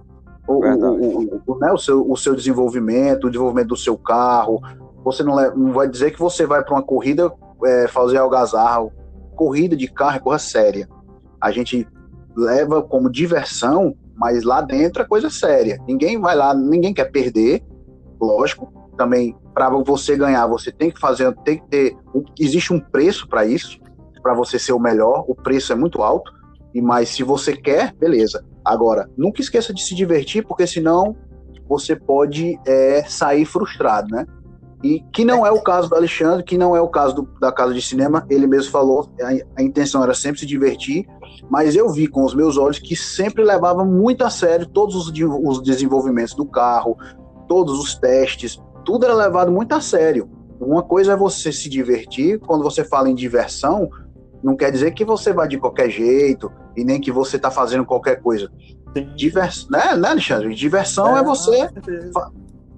[0.48, 4.62] o, o, o, né, o, seu, o seu desenvolvimento, o desenvolvimento do seu carro.
[5.04, 7.32] Você não, leva, não vai dizer que você vai para uma corrida
[7.66, 8.88] é, fazer algazarra.
[9.36, 10.88] Corrida de carro é coisa séria.
[11.42, 11.88] A gente
[12.36, 15.80] leva como diversão, mas lá dentro é coisa séria.
[15.88, 17.64] Ninguém vai lá, ninguém quer perder,
[18.20, 18.72] lógico.
[18.98, 21.98] Também para você ganhar, você tem que fazer, tem que ter,
[22.40, 23.80] existe um preço para isso,
[24.22, 26.32] para você ser o melhor, o preço é muito alto,
[26.74, 28.44] e mas se você quer, beleza.
[28.64, 31.16] Agora, nunca esqueça de se divertir, porque senão
[31.70, 34.26] você pode é, sair frustrado, né?
[34.84, 37.52] E que não é o caso do Alexandre, que não é o caso do, da
[37.52, 41.08] casa de cinema, ele mesmo falou, a, a, intenção era sempre se divertir,
[41.50, 45.12] mas eu vi com os meus olhos que sempre levava muito a sério todos os,
[45.44, 46.98] os desenvolvimentos do carro,
[47.48, 50.30] todos os testes, tudo era levado muito a sério.
[50.60, 53.90] Uma coisa é você se divertir, quando você fala em diversão,
[54.44, 57.86] não quer dizer que você vai de qualquer jeito e nem que você está fazendo
[57.86, 58.50] qualquer coisa.
[59.16, 59.68] Divers...
[59.70, 60.54] Né, né, Alexandre?
[60.54, 61.70] Diversão é, é você.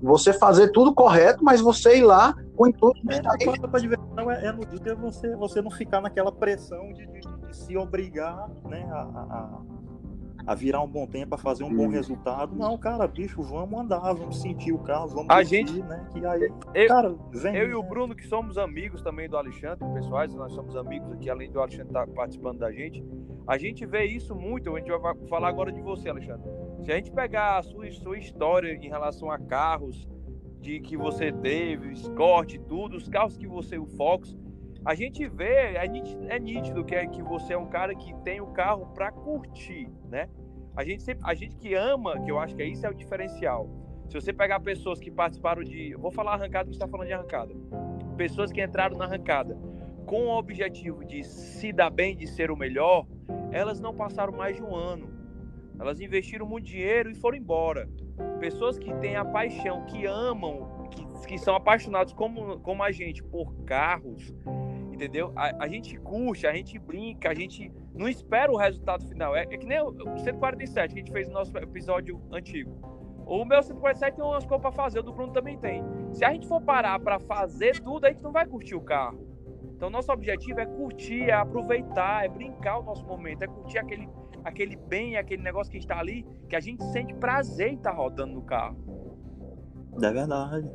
[0.02, 4.32] Você fazer tudo correto, mas você ir lá com o intuito de é, a diversão
[4.32, 8.50] é, é no dia você, você não ficar naquela pressão de, de, de se obrigar
[8.66, 9.62] né, a, a
[10.48, 12.56] a virar um bom tempo, a fazer um bom resultado.
[12.56, 16.08] Não, cara, bicho, vamos andar, vamos sentir o carro, vamos a gente, né?
[16.14, 17.74] Que aí, eu, cara, vem, eu né?
[17.74, 17.84] e o?
[17.84, 21.88] Bruno, que somos amigos também do Alexandre, pessoais, nós somos amigos aqui, além do Alexandre
[21.88, 23.04] estar tá participando da gente,
[23.46, 26.50] a gente vê isso muito, a gente vai falar agora de você, Alexandre.
[26.84, 30.08] Se a gente pegar a sua, sua história em relação a carros,
[30.60, 34.36] de que você teve, Escort, tudo, os carros que você, o Fox,
[34.84, 38.14] a gente vê, é nítido, é nítido que, é, que você é um cara que
[38.24, 40.30] tem o carro para curtir, né?
[40.76, 42.94] A gente, sempre, a gente que ama, que eu acho que é isso é o
[42.94, 43.68] diferencial.
[44.08, 45.94] Se você pegar pessoas que participaram de.
[45.96, 47.54] Vou falar arrancada, que está falando de arrancada.
[48.16, 49.58] Pessoas que entraram na arrancada
[50.06, 53.06] com o objetivo de se dar bem, de ser o melhor,
[53.52, 55.17] elas não passaram mais de um ano.
[55.80, 57.90] Elas investiram muito dinheiro e foram embora.
[58.40, 63.24] Pessoas que têm a paixão, que amam, que, que são apaixonados como, como a gente
[63.24, 64.34] por carros,
[64.92, 65.32] entendeu?
[65.36, 69.36] A, a, gente curte, a gente brinca, a gente não espera o resultado final.
[69.36, 72.98] É, é que nem o 147 que a gente fez no nosso episódio antigo.
[73.26, 75.84] O meu 147 tem umas coisas pra fazer, o do Bruno também tem.
[76.14, 79.20] Se a gente for parar pra fazer tudo, a gente não vai curtir o carro.
[79.76, 84.10] Então, nosso objetivo é curtir, é aproveitar, é brincar o nosso momento, é curtir aquele,
[84.48, 87.98] aquele bem, aquele negócio que está ali, que a gente sente prazer em estar tá
[87.98, 88.78] rodando no carro.
[90.02, 90.72] É verdade.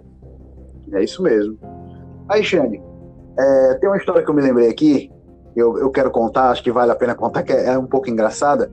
[0.92, 1.58] É isso mesmo.
[2.28, 2.82] Aí, Xande,
[3.38, 5.10] é, tem uma história que eu me lembrei aqui,
[5.56, 8.10] eu, eu quero contar, acho que vale a pena contar, que é, é um pouco
[8.10, 8.70] engraçada,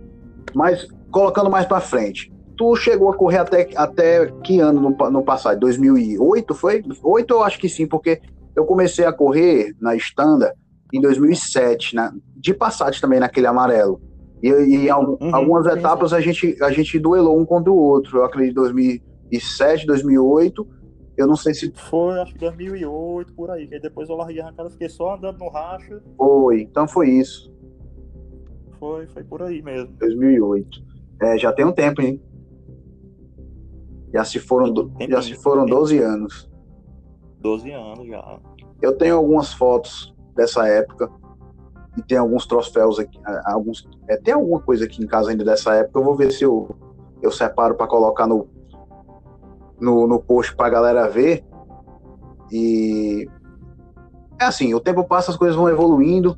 [0.53, 2.31] mas colocando mais para frente.
[2.57, 5.59] Tu chegou a correr até, até que ano no, no passado?
[5.61, 6.83] 2008 foi?
[7.01, 8.21] 8 eu acho que sim, porque
[8.53, 10.53] eu comecei a correr na estanda
[10.91, 14.08] em 2007, né, de Passat também naquele amarelo.
[14.41, 18.19] E, e uhum, algumas etapas a gente, a gente duelou um contra o outro.
[18.19, 20.79] Eu acredito 2007, 2008
[21.19, 21.69] eu não sei se.
[21.75, 23.67] Foi, acho que 2008, por aí.
[23.69, 26.01] Aí depois eu larguei a arrancada, fiquei só andando no racha.
[26.15, 27.53] Foi, então foi isso.
[28.79, 29.93] Foi, foi por aí mesmo.
[29.97, 30.81] 2008.
[31.21, 32.21] É, já tem um tempo, hein?
[34.13, 34.93] Já se foram, do...
[35.09, 36.49] já se foram 12 anos.
[37.41, 38.39] 12 anos já.
[38.81, 41.11] Eu tenho algumas fotos dessa época
[41.97, 45.73] e tem alguns troféus aqui, alguns, é, tem alguma coisa aqui em casa ainda dessa
[45.75, 45.99] época.
[45.99, 46.69] Eu vou ver se eu,
[47.21, 48.47] eu separo para colocar no,
[49.79, 51.43] no, no post pra galera ver.
[52.51, 53.27] E
[54.39, 56.37] é assim, o tempo passa, as coisas vão evoluindo.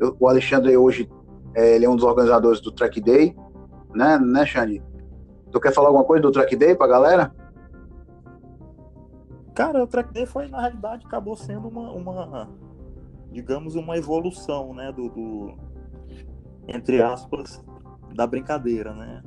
[0.00, 1.10] Eu, o Alexandre hoje
[1.54, 3.36] é, ele é um dos organizadores do Track Day,
[3.94, 4.82] né, né, Xande?
[5.50, 7.34] Tu quer falar alguma coisa do Track Day pra galera?
[9.54, 12.48] Cara, o Track Day foi, na realidade, acabou sendo uma, uma
[13.32, 15.54] digamos, uma evolução, né, do, do,
[16.68, 17.64] entre aspas,
[18.14, 19.22] da brincadeira, né?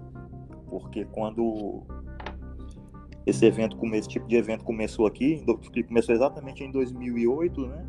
[0.69, 1.83] Porque quando
[3.25, 5.43] esse evento, esse tipo de evento começou aqui,
[5.87, 7.85] começou exatamente em 2008, né?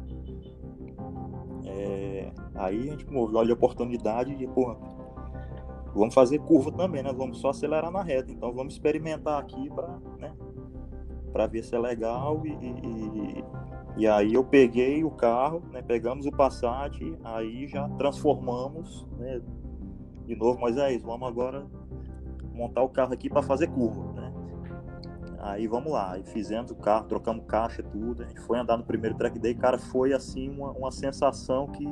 [1.66, 4.78] É, aí a gente olha a oportunidade de, porra,
[5.94, 7.12] vamos fazer curva também, né?
[7.12, 10.32] Vamos só acelerar na reta, então vamos experimentar aqui para, né?
[11.36, 13.44] Para ver se é legal e, e,
[13.98, 15.82] e, aí eu peguei o carro, né?
[15.82, 19.42] Pegamos o Passat, aí já transformamos, né?
[20.24, 21.66] De novo, mas é isso, vamos agora
[22.54, 24.32] montar o carro aqui para fazer curva, né?
[25.40, 28.84] Aí vamos lá, aí fizemos o carro, trocamos caixa tudo, a gente foi andar no
[28.84, 31.86] primeiro track day, cara, foi assim uma, uma sensação que,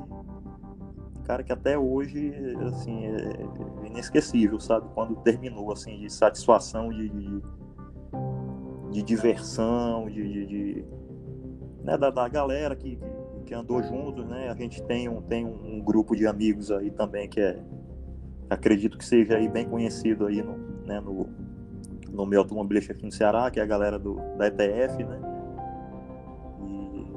[1.24, 2.32] cara, que até hoje,
[2.66, 4.88] assim, é inesquecível, sabe?
[4.94, 7.42] Quando terminou, assim, de satisfação, de, de,
[8.94, 10.84] de diversão, de, de, de
[11.82, 12.96] né, da, da galera que,
[13.44, 14.48] que andou juntos, né?
[14.48, 17.60] A gente tem um, tem um, grupo de amigos aí também que é,
[18.48, 21.28] acredito que seja aí bem conhecido aí no, né, no
[22.14, 25.20] no meu automobilista aqui no Ceará, que é a galera do, da ETF, né?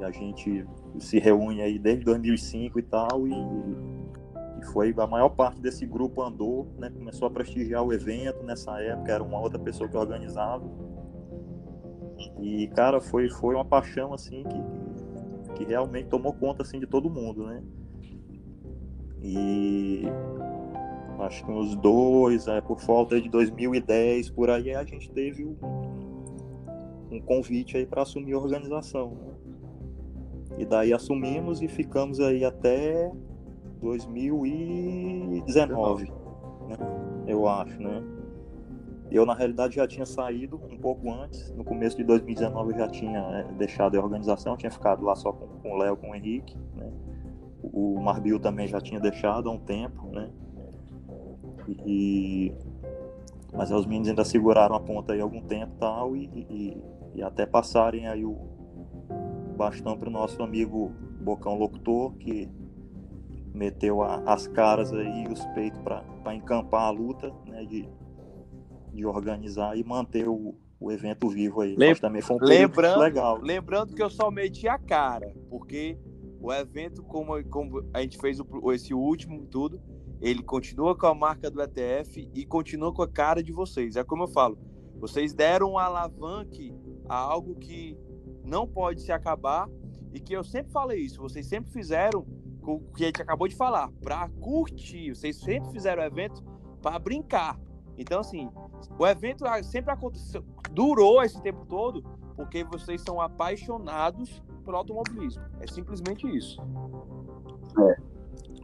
[0.00, 0.66] E a gente
[0.98, 6.20] se reúne aí desde 2005 e tal, e, e foi a maior parte desse grupo
[6.20, 6.90] andou, né?
[6.90, 10.64] Começou a prestigiar o evento nessa época, era uma outra pessoa que organizava.
[12.40, 14.60] E, cara, foi, foi uma paixão, assim, que,
[15.54, 17.62] que realmente tomou conta, assim, de todo mundo, né?
[19.22, 20.04] E
[21.20, 25.56] acho que uns dois, é, por falta de 2010, por aí a gente teve um,
[27.10, 29.10] um convite aí para assumir a organização.
[29.10, 29.34] Né?
[30.58, 33.10] E daí assumimos e ficamos aí até
[33.80, 36.12] 2019, né?
[37.26, 38.17] eu acho, né?
[39.10, 41.50] Eu, na realidade, já tinha saído um pouco antes.
[41.54, 45.32] No começo de 2019, eu já tinha é, deixado a organização, tinha ficado lá só
[45.32, 46.56] com, com o Léo, com o Henrique.
[46.74, 46.92] Né?
[47.62, 50.30] O Marbil também já tinha deixado há um tempo, né?
[51.86, 52.52] E,
[53.52, 56.82] mas os meninos ainda seguraram a ponta aí algum tempo tal, e, e,
[57.16, 58.36] e até passarem aí o
[59.56, 62.48] bastão para o nosso amigo Bocão Locutor, que
[63.52, 67.88] meteu a, as caras aí e os peitos para encampar a luta, né, de,
[68.92, 71.76] de organizar e manter o, o evento vivo aí.
[71.76, 73.38] Lem também foi um lembrando, legal.
[73.40, 75.98] Lembrando que eu só meti a cara, porque
[76.40, 79.80] o evento, como, como a gente fez o, esse último tudo,
[80.20, 83.96] ele continua com a marca do ETF e continua com a cara de vocês.
[83.96, 84.58] É como eu falo,
[84.96, 86.74] vocês deram um alavanque
[87.08, 87.96] a algo que
[88.44, 89.68] não pode se acabar
[90.12, 92.26] e que eu sempre falei isso, vocês sempre fizeram
[92.62, 96.42] o que a gente acabou de falar, para curtir, vocês sempre fizeram o evento
[96.82, 97.58] para brincar.
[97.96, 98.50] Então, assim,
[98.98, 102.02] o evento sempre aconteceu, durou esse tempo todo
[102.36, 105.42] porque vocês são apaixonados pelo automobilismo.
[105.60, 106.60] É simplesmente isso.
[107.78, 107.96] É.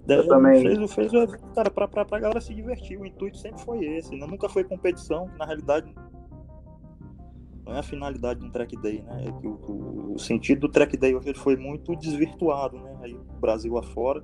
[0.06, 0.62] Eu também.
[0.62, 1.12] Fez, fez,
[1.54, 3.00] cara, pra, pra, pra galera se divertir.
[3.00, 4.14] O intuito sempre foi esse.
[4.14, 4.26] Né?
[4.26, 5.92] Nunca foi competição, na realidade
[7.64, 9.24] não é a finalidade de um track day, né?
[9.26, 12.98] É que o, o, o, sentido do track day hoje foi muito desvirtuado, né?
[13.02, 14.22] Aí Brasil afora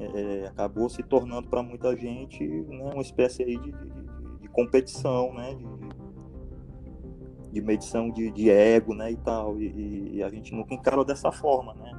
[0.00, 4.21] é, acabou se tornando para muita gente né, uma espécie aí de, de, de,
[4.52, 5.54] competição, né?
[5.54, 5.92] De,
[7.52, 11.30] de medição de, de ego, né, e tal, e, e, a gente nunca encarou dessa
[11.30, 11.92] forma, né,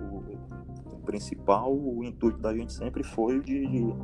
[0.00, 3.94] o, o principal, o intuito da gente sempre foi o de, de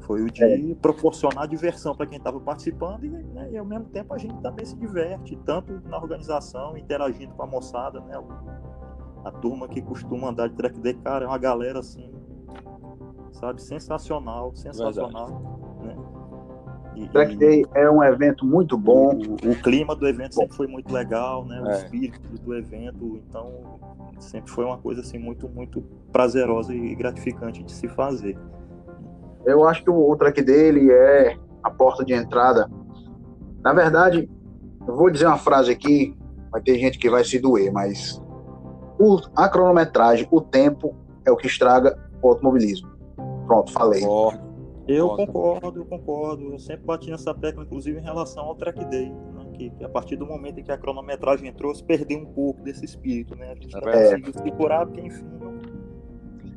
[0.00, 0.74] foi o de é.
[0.74, 4.66] proporcionar diversão para quem estava participando e, né, e, ao mesmo tempo a gente também
[4.66, 8.20] se diverte, tanto na organização, interagindo com a moçada, né?
[9.24, 12.12] A turma que costuma andar de track day, cara, é uma galera assim,
[13.32, 15.30] sabe, sensacional, sensacional.
[15.30, 15.63] Né?
[16.94, 19.14] E, track Day é um evento muito bom.
[19.14, 21.60] O, o clima do evento sempre foi muito legal, né?
[21.60, 21.76] O é.
[21.76, 23.80] espírito do evento, então
[24.18, 25.82] sempre foi uma coisa assim muito, muito
[26.12, 28.38] prazerosa e gratificante de se fazer.
[29.44, 32.70] Eu acho que o track dele é a porta de entrada.
[33.62, 34.30] Na verdade,
[34.86, 36.16] eu vou dizer uma frase aqui,
[36.50, 38.22] vai ter gente que vai se doer, mas
[38.98, 42.88] o, a cronometragem, o tempo, é o que estraga o automobilismo.
[43.46, 44.02] Pronto, falei.
[44.86, 46.52] Eu concordo, eu concordo.
[46.52, 49.44] Eu sempre bati nessa tecla, inclusive em relação ao track day, né?
[49.54, 52.60] que, que, a partir do momento em que a cronometragem entrou, se perdeu um pouco
[52.62, 53.52] desse espírito, né?
[53.52, 54.02] A gente não é.
[54.02, 55.24] conseguiu segurar, porque enfim.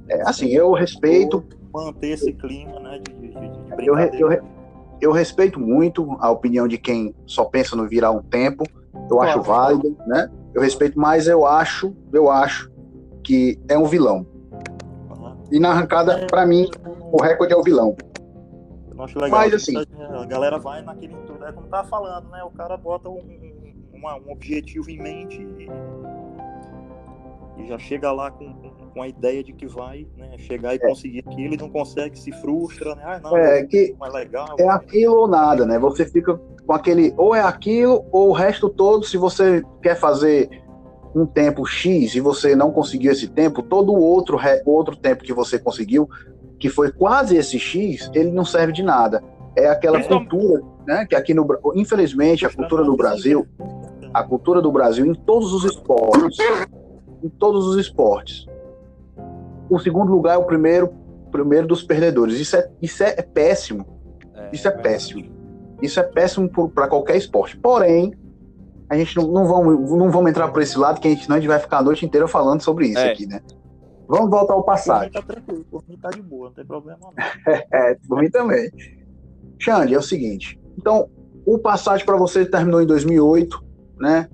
[0.10, 1.44] É, assim, eu respeito.
[1.74, 3.00] Manter esse clima, né?
[3.00, 4.44] De, de, de eu, eu,
[5.02, 8.64] eu, respeito muito a opinião de quem só pensa no virar um tempo.
[8.94, 10.30] Eu claro, acho válido, né?
[10.54, 12.72] Eu respeito, mas eu acho, eu acho
[13.24, 14.26] que é um vilão.
[15.52, 16.70] E na arrancada, para mim,
[17.12, 17.96] o recorde é o vilão.
[18.98, 19.40] Eu acho legal.
[19.40, 19.76] Mas assim.
[19.78, 22.44] A galera vai naquele intuito, é como tava falando, né?
[22.44, 23.22] O cara bota um,
[23.94, 25.70] uma, um objetivo em mente e,
[27.62, 28.54] e já chega lá com,
[28.94, 30.80] com, a ideia de que vai né, chegar e é.
[30.80, 33.04] conseguir aquilo e não consegue, se frustra, né?
[33.06, 34.56] Ah, não, é, que é legal.
[34.60, 35.78] É aquilo ou nada, né?
[35.78, 40.50] Você fica com aquele ou é aquilo ou o resto todo, se você quer fazer
[41.16, 45.34] um tempo X e você não conseguiu esse tempo, todo o outro, outro tempo que
[45.34, 46.10] você conseguiu,
[46.60, 49.24] que foi quase esse X, ele não serve de nada.
[49.56, 53.48] É aquela cultura, né, que aqui no infelizmente a cultura do Brasil,
[54.14, 56.38] a cultura do Brasil em todos os esportes,
[57.24, 58.48] em todos os esportes.
[59.70, 60.94] O segundo lugar é o primeiro,
[61.32, 62.40] primeiro dos perdedores.
[62.40, 63.86] Isso é, isso é, péssimo.
[64.34, 65.26] É, isso é, péssimo.
[65.82, 67.58] Isso é péssimo para qualquer esporte.
[67.58, 68.14] Porém,
[68.90, 71.36] a gente não, não, vamos, não vamos entrar por esse lado, que a gente, não
[71.36, 73.12] a gente vai ficar a noite inteira falando sobre isso é.
[73.12, 73.42] aqui, né?
[74.08, 75.12] Vamos voltar ao passado.
[75.12, 77.14] Por mim tá tranquilo, por mim tá de boa, não tem problema não.
[77.72, 78.70] é, por mim também.
[79.60, 81.10] Xande, é o seguinte, então,
[81.46, 83.64] o Passat para você terminou em 2008,
[84.00, 84.30] né?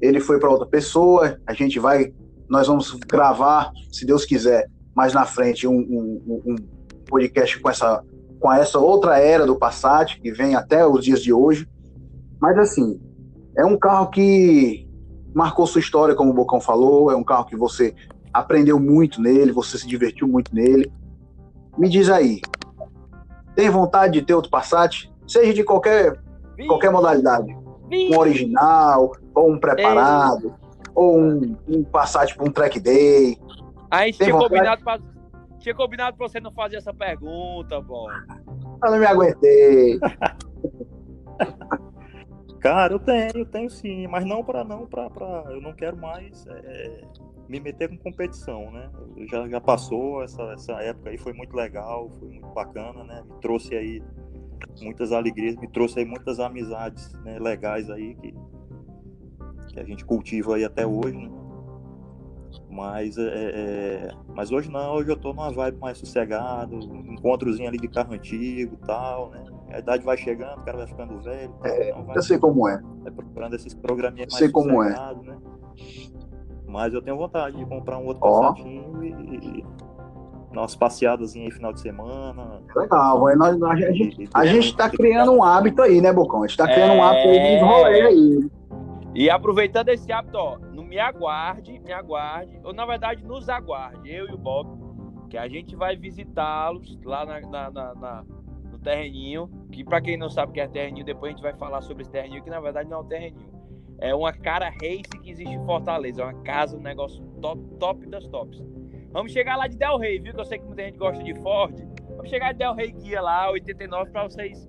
[0.00, 2.12] Ele foi para outra pessoa, a gente vai,
[2.48, 6.56] nós vamos gravar, se Deus quiser, mais na frente, um, um, um
[7.08, 8.02] podcast com essa
[8.38, 11.66] com essa outra era do Passat, que vem até os dias de hoje.
[12.38, 13.00] Mas assim,
[13.56, 14.86] é um carro que
[15.34, 17.94] marcou sua história, como o Bocão falou, é um carro que você
[18.38, 20.90] aprendeu muito nele, você se divertiu muito nele.
[21.76, 22.40] Me diz aí,
[23.54, 25.10] tem vontade de ter outro Passat?
[25.26, 26.20] Seja de qualquer,
[26.66, 27.56] qualquer modalidade.
[27.90, 30.52] Um original, ou um preparado, Ei.
[30.94, 33.38] ou um, um Passat para um track day.
[33.90, 34.98] A gente tinha combinado, pra,
[35.58, 38.08] tinha combinado pra você não fazer essa pergunta, bom.
[38.84, 39.98] Eu não me aguentei.
[42.60, 45.08] Cara, eu tenho, eu tenho sim, mas não para não para
[45.50, 47.00] eu não quero mais é,
[47.48, 48.90] me meter com competição, né?
[49.30, 53.22] Já, já passou essa, essa época aí, foi muito legal, foi muito bacana, né?
[53.24, 54.02] Me trouxe aí
[54.80, 58.34] muitas alegrias, me trouxe aí muitas amizades né, legais aí que,
[59.68, 61.30] que a gente cultiva aí até hoje, né?
[62.70, 66.76] Mas, é, é, mas hoje não, hoje eu tô numa vibe mais sossegado,
[67.10, 69.44] encontrozinho ali de carro antigo e tal, né?
[69.70, 71.54] A idade vai chegando, o cara vai ficando velho.
[71.64, 72.82] É, então vai, eu sei como é.
[73.02, 74.90] Vai procurando esses programinhas mais sei como é.
[74.90, 75.38] né?
[76.66, 78.40] Mas eu tenho vontade de comprar um outro oh.
[78.40, 79.66] passatinho e, e
[80.50, 82.60] umas passeadas aí final de semana.
[82.74, 86.42] Legal, nós, nós, a gente, a gente tá criando um hábito aí, né, Bocão?
[86.42, 86.96] A gente tá criando é...
[86.96, 88.50] um hábito aí de rolê aí.
[89.14, 94.10] E aproveitando esse hábito, ó, não me aguarde, me aguarde, ou na verdade nos aguarde,
[94.10, 94.78] eu e o Bob,
[95.30, 98.24] que a gente vai visitá-los lá na, na, na, na,
[98.70, 101.54] no terreninho, que para quem não sabe o que é terreninho, depois a gente vai
[101.54, 103.55] falar sobre esse terreninho, que na verdade não é um terreninho
[103.98, 106.22] é uma cara race que existe em Fortaleza.
[106.22, 108.62] É uma casa, um negócio top, top das tops.
[109.12, 110.34] Vamos chegar lá de Del Rey, viu?
[110.34, 111.74] Que eu sei que muita gente gosta de Ford.
[112.10, 114.68] Vamos chegar de Del Rey Guia lá, 89, para vocês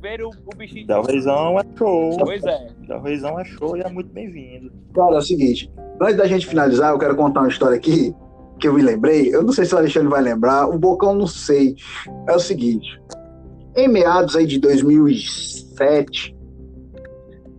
[0.00, 0.86] verem o, o bichinho.
[0.86, 2.16] Del Reizão é show.
[2.18, 2.68] Pois é.
[2.86, 4.72] Del Reizão é show e é muito bem-vindo.
[4.94, 5.70] Cara, é o seguinte.
[6.00, 8.14] Antes da gente finalizar, eu quero contar uma história aqui
[8.58, 9.34] que eu me lembrei.
[9.34, 10.68] Eu não sei se o Alexandre vai lembrar.
[10.68, 11.76] O Bocão não sei.
[12.28, 13.00] É o seguinte.
[13.76, 16.33] Em meados aí de 2007,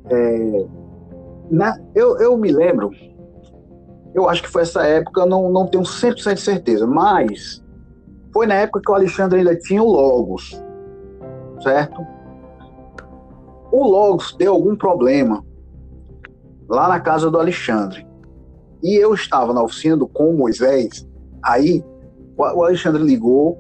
[0.09, 0.65] é,
[1.49, 2.91] na, eu, eu me lembro,
[4.13, 7.63] eu acho que foi essa época, não, não tenho 100% de certeza, mas
[8.33, 10.61] foi na época que o Alexandre ainda tinha o Logos,
[11.61, 12.05] certo?
[13.75, 15.43] o Logos deu algum problema
[16.69, 18.07] lá na casa do Alexandre.
[18.81, 21.05] E eu estava na oficina do, com o Moisés.
[21.43, 21.83] Aí
[22.37, 23.57] o Alexandre ligou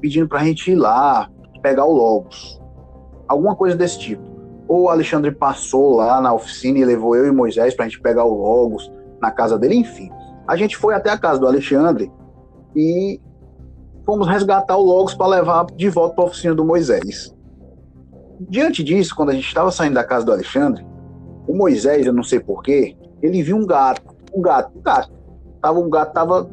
[0.00, 1.30] pedindo para a gente ir lá
[1.62, 2.60] pegar o Logos.
[3.28, 4.22] Alguma coisa desse tipo.
[4.72, 8.00] Ou o Alexandre passou lá na oficina e levou eu e Moisés para a gente
[8.00, 10.10] pegar o Logos na casa dele, enfim.
[10.48, 12.10] A gente foi até a casa do Alexandre
[12.74, 13.20] e
[14.06, 17.36] fomos resgatar o Logos para levar de volta para a oficina do Moisés.
[18.48, 20.86] Diante disso, quando a gente estava saindo da casa do Alexandre,
[21.46, 25.12] o Moisés, eu não sei porquê, ele viu um gato, um gato, um gato.
[25.60, 26.50] Tava, um gato tava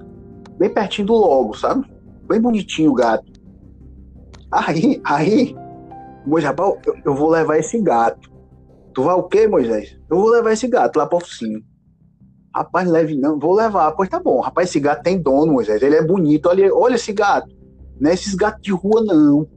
[0.58, 1.90] bem pertinho do logo, sabe?
[2.28, 3.32] Bem bonitinho o gato.
[4.52, 5.56] Aí, aí,
[6.26, 8.30] Moisés, rapaz, eu, eu, vou levar esse gato.
[8.94, 9.98] Tu vai o quê, Moisés?
[10.10, 11.62] Eu vou levar esse gato lá pra oficina.
[12.54, 13.92] Rapaz, leve não, vou levar.
[13.92, 15.82] Pois tá bom, rapaz, esse gato tem dono, Moisés.
[15.82, 17.56] Ele é bonito, olha, olha esse gato.
[18.00, 19.48] Não é esses gatos de rua, não.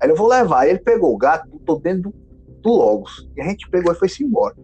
[0.00, 0.66] Aí eu vou levar.
[0.66, 2.14] Ele pegou o gato, botou dentro do,
[2.62, 3.28] do Logos.
[3.36, 4.54] E a gente pegou e foi-se embora.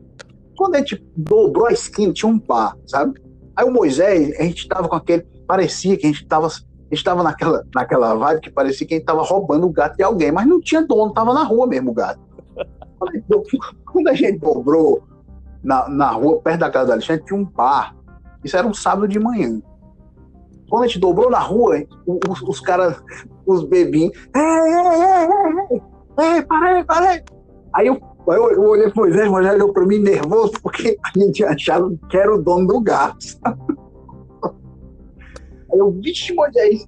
[0.56, 3.20] Quando a gente dobrou a esquina, tinha um bar, sabe?
[3.54, 5.22] Aí o Moisés, a gente tava com aquele.
[5.46, 6.48] Parecia que a gente tava,
[6.90, 9.96] a gente tava naquela, naquela vibe que parecia que a gente tava roubando o gato
[9.96, 12.20] de alguém, mas não tinha dono, tava na rua mesmo o gato.
[13.84, 15.02] Quando a gente dobrou
[15.62, 17.94] na, na rua, perto da casa do Alexandre, tinha um bar.
[18.44, 19.60] Isso era um sábado de manhã.
[20.70, 23.02] Quando a gente dobrou na rua, os, os caras,
[23.44, 25.82] os bebinhos, ei, ei, ei,
[26.20, 27.22] ei, ei, parei, parei.
[27.74, 31.44] Aí eu, eu, eu olhei pro Moisés, Moisés olhou pra mim nervoso, porque a gente
[31.44, 33.18] achava que era o dono do gato.
[33.44, 33.54] Aí
[35.78, 36.86] eu, vixe, Moisés,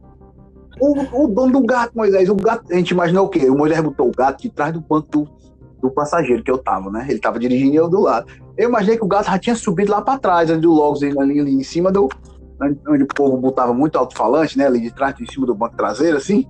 [0.80, 3.48] o, o, dono do gato, Moisés, o gato, a gente imaginou o quê?
[3.50, 5.28] O Moisés botou o gato de trás do banco do,
[5.80, 7.06] do passageiro que eu tava, né?
[7.08, 8.26] Ele tava dirigindo e eu do lado.
[8.56, 11.18] Eu imaginei que o gato já tinha subido lá para trás, onde o Logos ali,
[11.18, 12.08] ali, em cima do.
[12.88, 14.66] onde o povo botava muito alto-falante, né?
[14.66, 16.46] Ali de trás, em cima do banco traseiro, assim.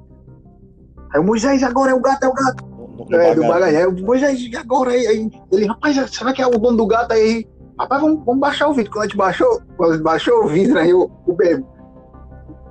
[1.12, 2.64] Aí o Moisés, agora é o gato, é o gato
[3.10, 4.00] é, do Magalhães.
[4.00, 5.30] Moisés, agora aí, aí.
[5.52, 7.46] Ele, rapaz, será que é o dono do gato aí?
[7.78, 8.90] Rapaz, vamos, vamos baixar o vidro.
[8.90, 11.64] Quando a gente baixou, quando a gente baixou o vidro aí, o, o bebê.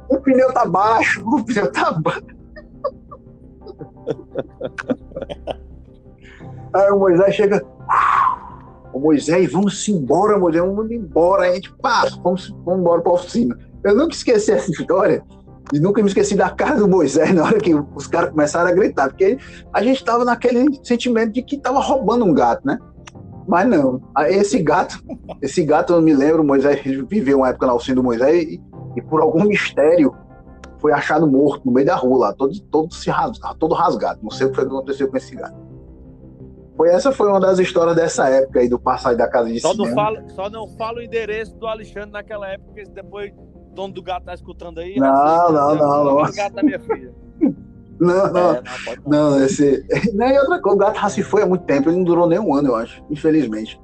[0.09, 2.37] O pneu tá baixo, o pneu tá baixo.
[6.73, 7.65] aí o Moisés chega.
[8.93, 11.43] O Moisés, vamos embora, Moisés, vamos embora.
[11.43, 13.57] Aí a gente passa, vamos, vamos embora pra oficina.
[13.83, 15.23] Eu nunca esqueci essa história
[15.73, 18.73] e nunca me esqueci da cara do Moisés na hora que os caras começaram a
[18.73, 19.37] gritar, porque
[19.73, 22.79] a gente estava naquele sentimento de que estava roubando um gato, né?
[23.47, 25.01] Mas não, esse gato,
[25.41, 28.61] esse gato eu me lembro, Moisés viveu uma época na oficina do Moisés e,
[28.97, 30.13] e, por algum mistério
[30.79, 34.19] foi achado morto no meio da rua lá, todo, todo, se ras, todo rasgado.
[34.21, 35.55] Não sei o que aconteceu com esse gato.
[36.75, 39.73] Foi, essa foi uma das histórias dessa época aí do passagem da casa de só
[39.73, 43.33] Não fala, só não fala o endereço do Alexandre naquela época, porque depois
[43.73, 44.97] dono do gato tá escutando aí?
[44.97, 46.17] Não, assim, não, não, não.
[46.17, 47.13] O gato da minha filha.
[47.99, 48.61] Não, não, é,
[49.07, 49.83] não, não, esse.
[50.13, 52.37] Nem outra coisa, o gato já se foi há muito tempo, ele não durou nem
[52.37, 53.81] um ano, eu acho, infelizmente.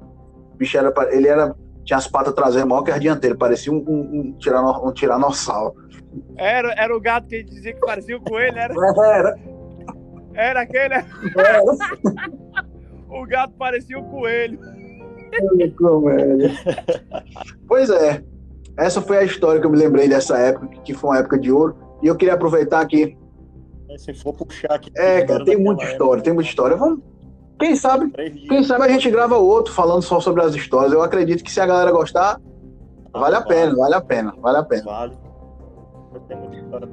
[0.54, 1.52] O bicho era, ele era,
[1.84, 5.74] tinha as patas traseiras maior que as dianteiras, parecia um, um, um, tirano, um tiranossauro.
[6.36, 8.74] Era, era o gato que dizia que parecia o coelho, era?
[9.06, 9.38] Era.
[10.34, 10.94] Era aquele?
[10.94, 11.62] Era.
[13.08, 14.58] o gato parecia o coelho.
[17.66, 18.22] Pois é,
[18.76, 21.50] essa foi a história que eu me lembrei dessa época, que foi uma época de
[21.50, 21.76] ouro.
[22.02, 23.16] E eu queria aproveitar aqui.
[23.88, 24.90] É, se for puxar aqui.
[24.96, 26.76] É, cara, tem muita história, tem muita história.
[26.76, 27.00] Vamos.
[27.58, 28.10] Quem sabe,
[28.48, 30.92] quem sabe a gente grava outro falando só sobre as histórias.
[30.92, 32.40] Eu acredito que se a galera gostar,
[33.12, 34.84] ah, vale a pena, vale a pena, vale a pena.
[34.84, 35.16] Vale.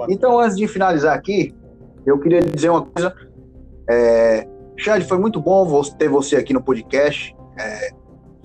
[0.09, 1.53] Então, antes de finalizar aqui,
[2.05, 3.13] eu queria dizer uma coisa.
[3.89, 4.47] É,
[4.77, 7.35] Xande, foi muito bom ter você aqui no podcast.
[7.59, 7.89] É,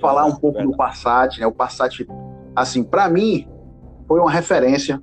[0.01, 1.47] falar um pouco do Passat, né?
[1.47, 2.07] O Passat
[2.55, 3.49] assim, para mim,
[4.07, 5.01] foi uma referência.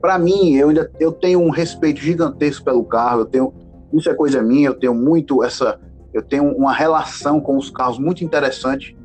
[0.00, 3.20] Para mim, eu ainda eu tenho um respeito gigantesco pelo carro.
[3.20, 3.54] Eu tenho
[3.92, 4.68] isso é coisa minha.
[4.68, 5.80] Eu tenho muito essa,
[6.14, 8.96] eu tenho uma relação com os carros muito interessante.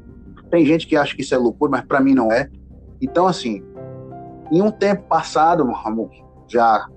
[0.51, 2.47] Tem gente que acha que isso é loucura, mas para mim não é.
[3.01, 3.63] Então, assim,
[4.51, 5.67] em um tempo passado,
[6.47, 6.87] já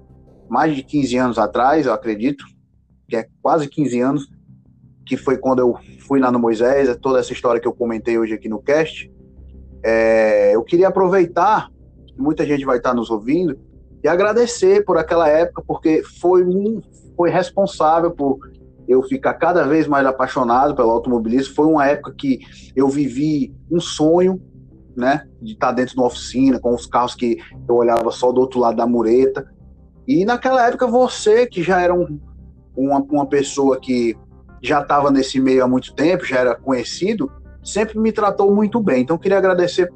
[0.50, 2.44] mais de 15 anos atrás, eu acredito,
[3.08, 4.30] que é quase 15 anos,
[5.06, 8.18] que foi quando eu fui lá no Moisés, é toda essa história que eu comentei
[8.18, 9.10] hoje aqui no cast.
[9.82, 11.70] É, eu queria aproveitar,
[12.18, 13.58] muita gente vai estar nos ouvindo,
[14.04, 16.44] e agradecer por aquela época, porque foi,
[17.16, 18.38] foi responsável por
[18.88, 21.54] eu ficar cada vez mais apaixonado pelo automobilismo.
[21.54, 22.40] Foi uma época que
[22.74, 24.40] eu vivi um sonho,
[24.96, 28.40] né, de estar dentro de uma oficina, com os carros que eu olhava só do
[28.40, 29.46] outro lado da mureta.
[30.06, 32.20] E naquela época você, que já era um,
[32.76, 34.16] uma, uma pessoa que
[34.62, 37.30] já estava nesse meio há muito tempo, já era conhecido,
[37.64, 39.02] sempre me tratou muito bem.
[39.02, 39.92] Então, queria agradecer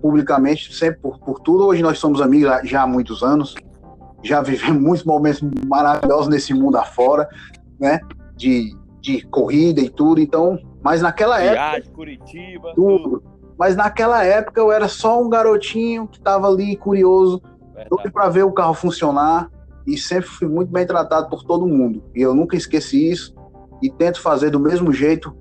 [0.00, 1.66] publicamente sempre por, por tudo.
[1.66, 3.54] Hoje nós somos amigos já há muitos anos,
[4.22, 7.28] já vivemos muitos momentos maravilhosos nesse mundo afora,
[7.78, 8.00] né?
[8.40, 11.94] De de corrida e tudo, então, mas naquela Viagem, época.
[11.94, 13.02] Curitiba, tudo.
[13.02, 13.22] tudo.
[13.58, 17.42] Mas naquela época eu era só um garotinho que estava ali curioso,
[17.90, 19.50] doido para ver o carro funcionar
[19.86, 22.02] e sempre fui muito bem tratado por todo mundo.
[22.14, 23.34] E eu nunca esqueci isso
[23.82, 25.34] e tento fazer do mesmo jeito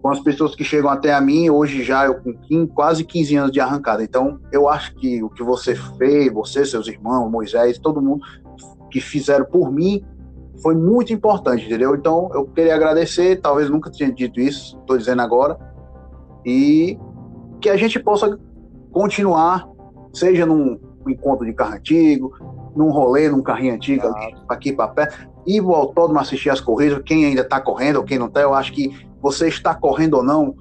[0.00, 3.36] com as pessoas que chegam até a mim, hoje já eu com 15, quase 15
[3.36, 4.02] anos de arrancada.
[4.02, 8.24] Então, eu acho que o que você fez, você, seus irmãos, Moisés, todo mundo
[8.90, 10.04] que fizeram por mim,
[10.62, 11.94] foi muito importante, entendeu?
[11.94, 15.58] Então, eu queria agradecer, talvez nunca tinha dito isso, estou dizendo agora,
[16.44, 16.98] e
[17.60, 18.38] que a gente possa
[18.92, 19.68] continuar,
[20.12, 22.32] seja num encontro de carro antigo,
[22.76, 24.06] num rolê, num carrinho antigo,
[24.48, 28.18] aqui para perto, ir ao autódromo assistir as corridas, quem ainda está correndo ou quem
[28.18, 28.90] não está, eu acho que
[29.20, 30.54] você está correndo ou não,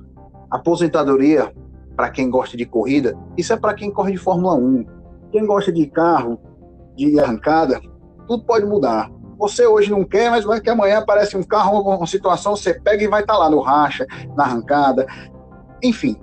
[0.49, 1.54] aposentadoria,
[1.95, 4.86] para quem gosta de corrida, isso é para quem corre de Fórmula 1.
[5.32, 6.39] Quem gosta de carro,
[6.95, 7.80] de arrancada,
[8.28, 9.10] tudo pode mudar.
[9.42, 13.04] Você hoje não quer, mas vai que amanhã aparece um carro, uma situação, você pega
[13.04, 14.06] e vai estar lá no racha,
[14.38, 15.08] na arrancada.
[15.84, 16.16] Enfim,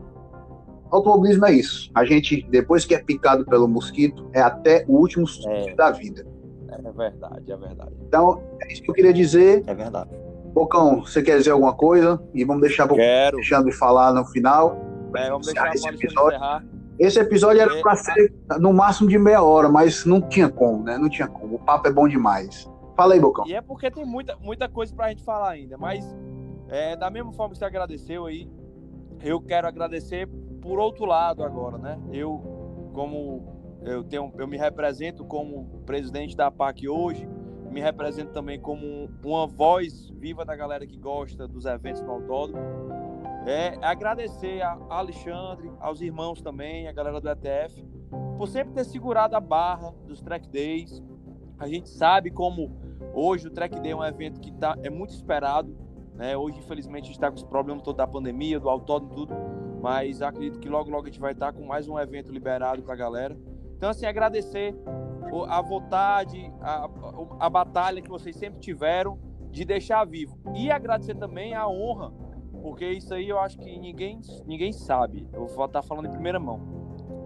[0.90, 1.90] automobilismo é isso.
[1.94, 5.74] A gente, depois que é picado pelo mosquito, é até o último suspiro É.
[5.74, 6.24] da vida.
[6.70, 7.90] É verdade, é verdade.
[8.06, 9.64] Então, é isso que eu queria dizer.
[9.66, 10.10] É verdade.
[10.54, 12.22] Bocão, você quer dizer alguma coisa?
[12.32, 13.36] E vamos deixar para Quero.
[13.36, 14.78] deixando de falar no final.
[15.16, 16.38] É, vamos deixar esse episódio.
[17.00, 17.80] Esse episódio era É.
[17.82, 20.96] para ser no máximo de meia hora, mas não tinha como, né?
[20.98, 21.56] Não tinha como.
[21.56, 22.68] O papo é bom demais.
[22.98, 23.46] Fala aí, Bocão.
[23.46, 25.78] E é porque tem muita, muita coisa pra gente falar ainda.
[25.78, 26.04] Mas
[26.66, 28.50] é, da mesma forma que você agradeceu aí,
[29.22, 30.26] eu quero agradecer
[30.60, 31.96] por outro lado agora, né?
[32.12, 37.24] Eu, como eu tenho, eu me represento como presidente da PAC hoje,
[37.70, 42.66] me represento também como uma voz viva da galera que gosta dos eventos no autódromo.
[43.46, 47.80] É agradecer a Alexandre, aos irmãos também, a galera do ETF,
[48.36, 51.00] por sempre ter segurado a barra dos track days.
[51.60, 52.87] A gente sabe como
[53.18, 55.76] hoje o track day é um evento que tá, é muito esperado.
[56.14, 56.36] Né?
[56.36, 59.34] Hoje, infelizmente, a gente está com esse problema todo da pandemia, do autódromo, tudo.
[59.80, 62.94] Mas acredito que logo, logo a gente vai estar com mais um evento liberado para
[62.94, 63.38] a galera.
[63.76, 64.74] Então, assim, agradecer
[65.48, 66.88] a vontade, a,
[67.38, 69.18] a, batalha que vocês sempre tiveram
[69.50, 70.36] de deixar vivo.
[70.54, 72.12] E agradecer também a honra,
[72.60, 75.28] porque isso aí eu acho que ninguém, ninguém sabe.
[75.32, 76.60] Eu vou estar falando em primeira mão.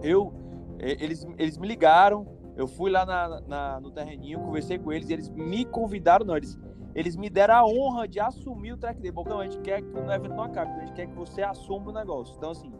[0.03, 0.31] Eu,
[0.77, 5.09] eh, eles, eles me ligaram, eu fui lá na, na- no terreninho, conversei com eles
[5.09, 6.57] e eles me convidaram, não, eles,
[6.93, 9.11] eles me deram a honra de assumir o track day.
[9.11, 11.89] Bocão, a gente quer que o evento não acabe, a gente quer que você assuma
[11.89, 12.35] o negócio.
[12.37, 12.71] Então, assim,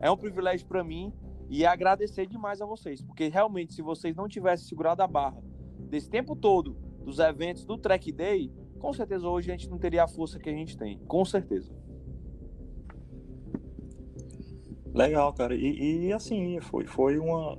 [0.00, 1.12] é um privilégio para mim
[1.50, 5.42] e agradecer demais a vocês, porque realmente, se vocês não tivessem segurado a barra
[5.88, 10.04] desse tempo todo dos eventos do track day, com certeza hoje a gente não teria
[10.04, 11.74] a força que a gente tem, com certeza.
[14.94, 15.54] Legal, cara.
[15.54, 17.56] E, e, assim, foi, foi uma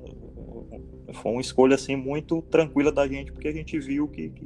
[1.13, 4.45] foi uma escolha assim muito tranquila da gente, porque a gente viu que, que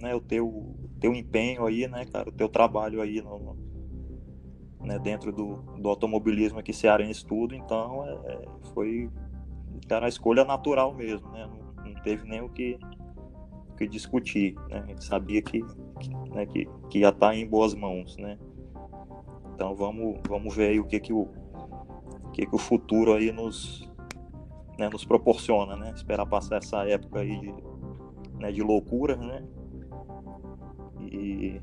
[0.00, 3.56] né, o teu, teu empenho aí, né, cara, o teu trabalho aí no,
[4.80, 9.10] né, dentro do, do automobilismo aqui cearense tudo, então é, é, foi
[9.88, 11.46] cara, a escolha natural mesmo, né?
[11.46, 12.78] Não, não teve nem o que,
[13.76, 14.80] que discutir, né?
[14.80, 15.60] A gente sabia que,
[15.98, 18.38] que, né, que, que ia estar em boas mãos, né?
[19.54, 23.32] Então vamos, vamos ver aí o que que o, o que que o futuro aí
[23.32, 23.90] nos,
[24.78, 25.92] né, nos proporciona, né?
[25.94, 27.54] Esperar passar essa época aí de,
[28.38, 29.42] né, de loucura, né?
[31.00, 31.60] E,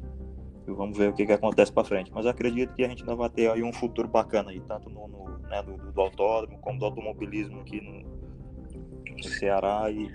[0.67, 2.11] e vamos ver o que, que acontece para frente.
[2.13, 5.07] Mas acredito que a gente ainda vai ter aí um futuro bacana aí, tanto no,
[5.07, 10.11] no, né, do, do autódromo como do automobilismo aqui no, no Ceará e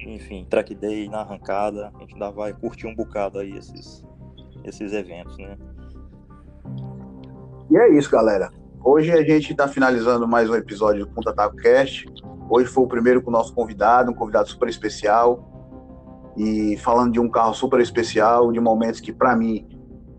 [0.00, 4.04] enfim, track day na arrancada, a gente ainda vai curtir um bocado aí esses,
[4.64, 5.56] esses eventos, né?
[7.70, 8.52] E é isso, galera.
[8.84, 12.06] Hoje a gente está finalizando mais um episódio do Punta Taco Cast.
[12.48, 16.32] Hoje foi o primeiro com o nosso convidado, um convidado super especial.
[16.36, 19.66] E falando de um carro super especial, de momentos que, para mim,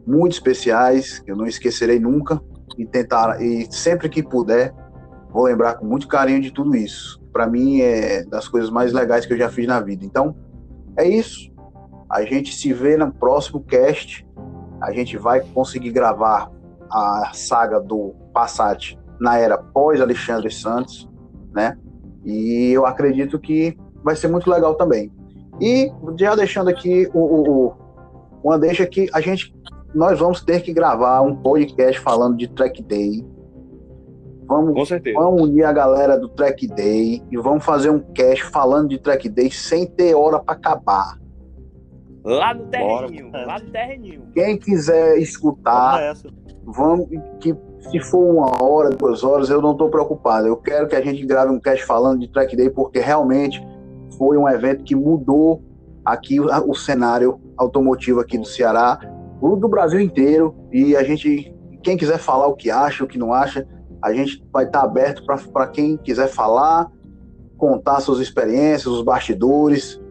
[0.05, 2.41] muito especiais, que eu não esquecerei nunca.
[2.77, 4.73] E tentar, e sempre que puder,
[5.29, 7.21] vou lembrar com muito carinho de tudo isso.
[7.31, 10.05] Para mim, é das coisas mais legais que eu já fiz na vida.
[10.05, 10.35] Então,
[10.97, 11.51] é isso.
[12.09, 14.27] A gente se vê no próximo cast.
[14.81, 16.51] A gente vai conseguir gravar
[16.89, 21.09] a saga do Passat na era pós Alexandre Santos,
[21.51, 21.75] né?
[22.23, 25.11] E eu acredito que vai ser muito legal também.
[25.59, 27.73] E já deixando aqui o, o, o
[28.43, 29.51] uma deixa que a gente
[29.95, 33.25] nós vamos ter que gravar um podcast falando de Track Day.
[34.45, 35.17] Vamos, Com certeza.
[35.19, 39.27] vamos unir a galera do Track Day e vamos fazer um cast falando de Track
[39.29, 41.17] Day sem ter hora para acabar.
[42.23, 43.45] Lá no terreninho, bora.
[43.47, 44.21] lá no terreninho.
[44.33, 46.13] Quem quiser escutar,
[46.65, 47.07] vamos
[47.39, 47.55] que
[47.89, 50.47] se for uma hora, duas horas, eu não estou preocupado.
[50.47, 53.65] Eu quero que a gente grave um cast falando de Track Day, porque realmente
[54.17, 55.61] foi um evento que mudou
[56.03, 58.99] aqui o cenário automotivo aqui do Ceará
[59.39, 60.55] do Brasil inteiro.
[60.71, 63.65] E a gente, quem quiser falar o que acha, o que não acha,
[64.01, 66.91] a gente vai estar aberto para quem quiser falar,
[67.57, 70.01] contar suas experiências, os bastidores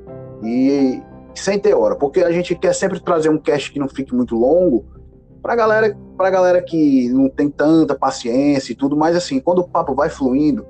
[0.43, 1.03] e
[1.35, 4.35] sem ter hora, porque a gente quer sempre trazer um cast que não fique muito
[4.35, 4.87] longo
[5.47, 9.69] para galera, para galera que não tem tanta paciência e tudo, mas assim, quando o
[9.69, 10.67] papo vai fluindo,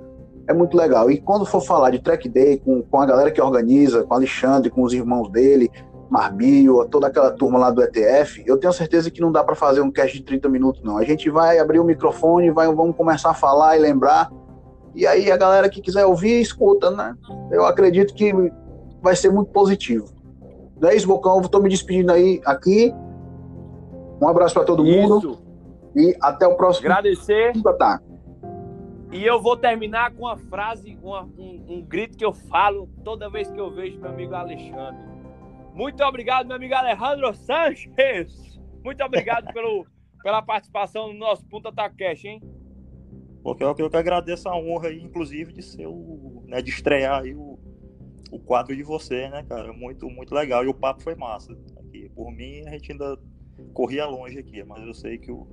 [0.46, 1.10] é muito legal.
[1.10, 4.16] E quando for falar de track day com, com a galera que organiza, com o
[4.18, 5.70] Alexandre, com os irmãos dele,
[6.10, 9.80] Marbio, toda aquela turma lá do ETF, eu tenho certeza que não dá para fazer
[9.80, 10.98] um cast de 30 minutos, não.
[10.98, 14.30] A gente vai abrir o microfone, vai, vamos começar a falar e lembrar.
[14.94, 17.14] E aí a galera que quiser ouvir, escuta, né?
[17.50, 18.30] Eu acredito que
[19.00, 20.04] vai ser muito positivo.
[20.78, 21.40] Não é isso, Bocão?
[21.40, 22.94] Estou me despedindo aí aqui.
[24.20, 25.08] Um abraço para todo Isso.
[25.08, 25.38] mundo.
[25.94, 26.86] E até o próximo.
[26.86, 27.52] Agradecer.
[27.78, 28.00] Tá.
[29.12, 33.30] E eu vou terminar com uma frase, uma, um, um, grito que eu falo toda
[33.30, 35.00] vez que eu vejo meu amigo Alexandre.
[35.72, 38.60] Muito obrigado, meu amigo Alejandro Sanches.
[38.84, 39.86] Muito obrigado pelo,
[40.22, 42.42] pela participação no nosso Punta Takeshi, hein?
[43.42, 46.42] Porque eu, eu que agradeço a honra aí, inclusive, de ser o.
[46.46, 47.58] Né, de estrear aí o,
[48.30, 49.72] o quadro de você, né, cara?
[49.72, 50.64] Muito, muito legal.
[50.64, 51.56] E o papo foi massa.
[51.78, 53.16] Aqui, por mim, a gente ainda
[53.76, 55.46] corria longe aqui, mas eu sei que o,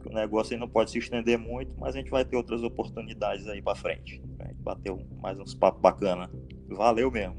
[0.00, 2.62] que o negócio aí não pode se estender muito, mas a gente vai ter outras
[2.62, 4.22] oportunidades aí para frente.
[4.40, 6.30] A gente bateu mais uns papos bacana.
[6.70, 7.36] Valeu mesmo.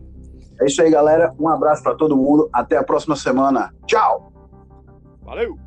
[0.61, 1.33] É isso aí, galera.
[1.39, 2.47] Um abraço para todo mundo.
[2.53, 3.73] Até a próxima semana.
[3.87, 4.31] Tchau.
[5.23, 5.64] Valeu.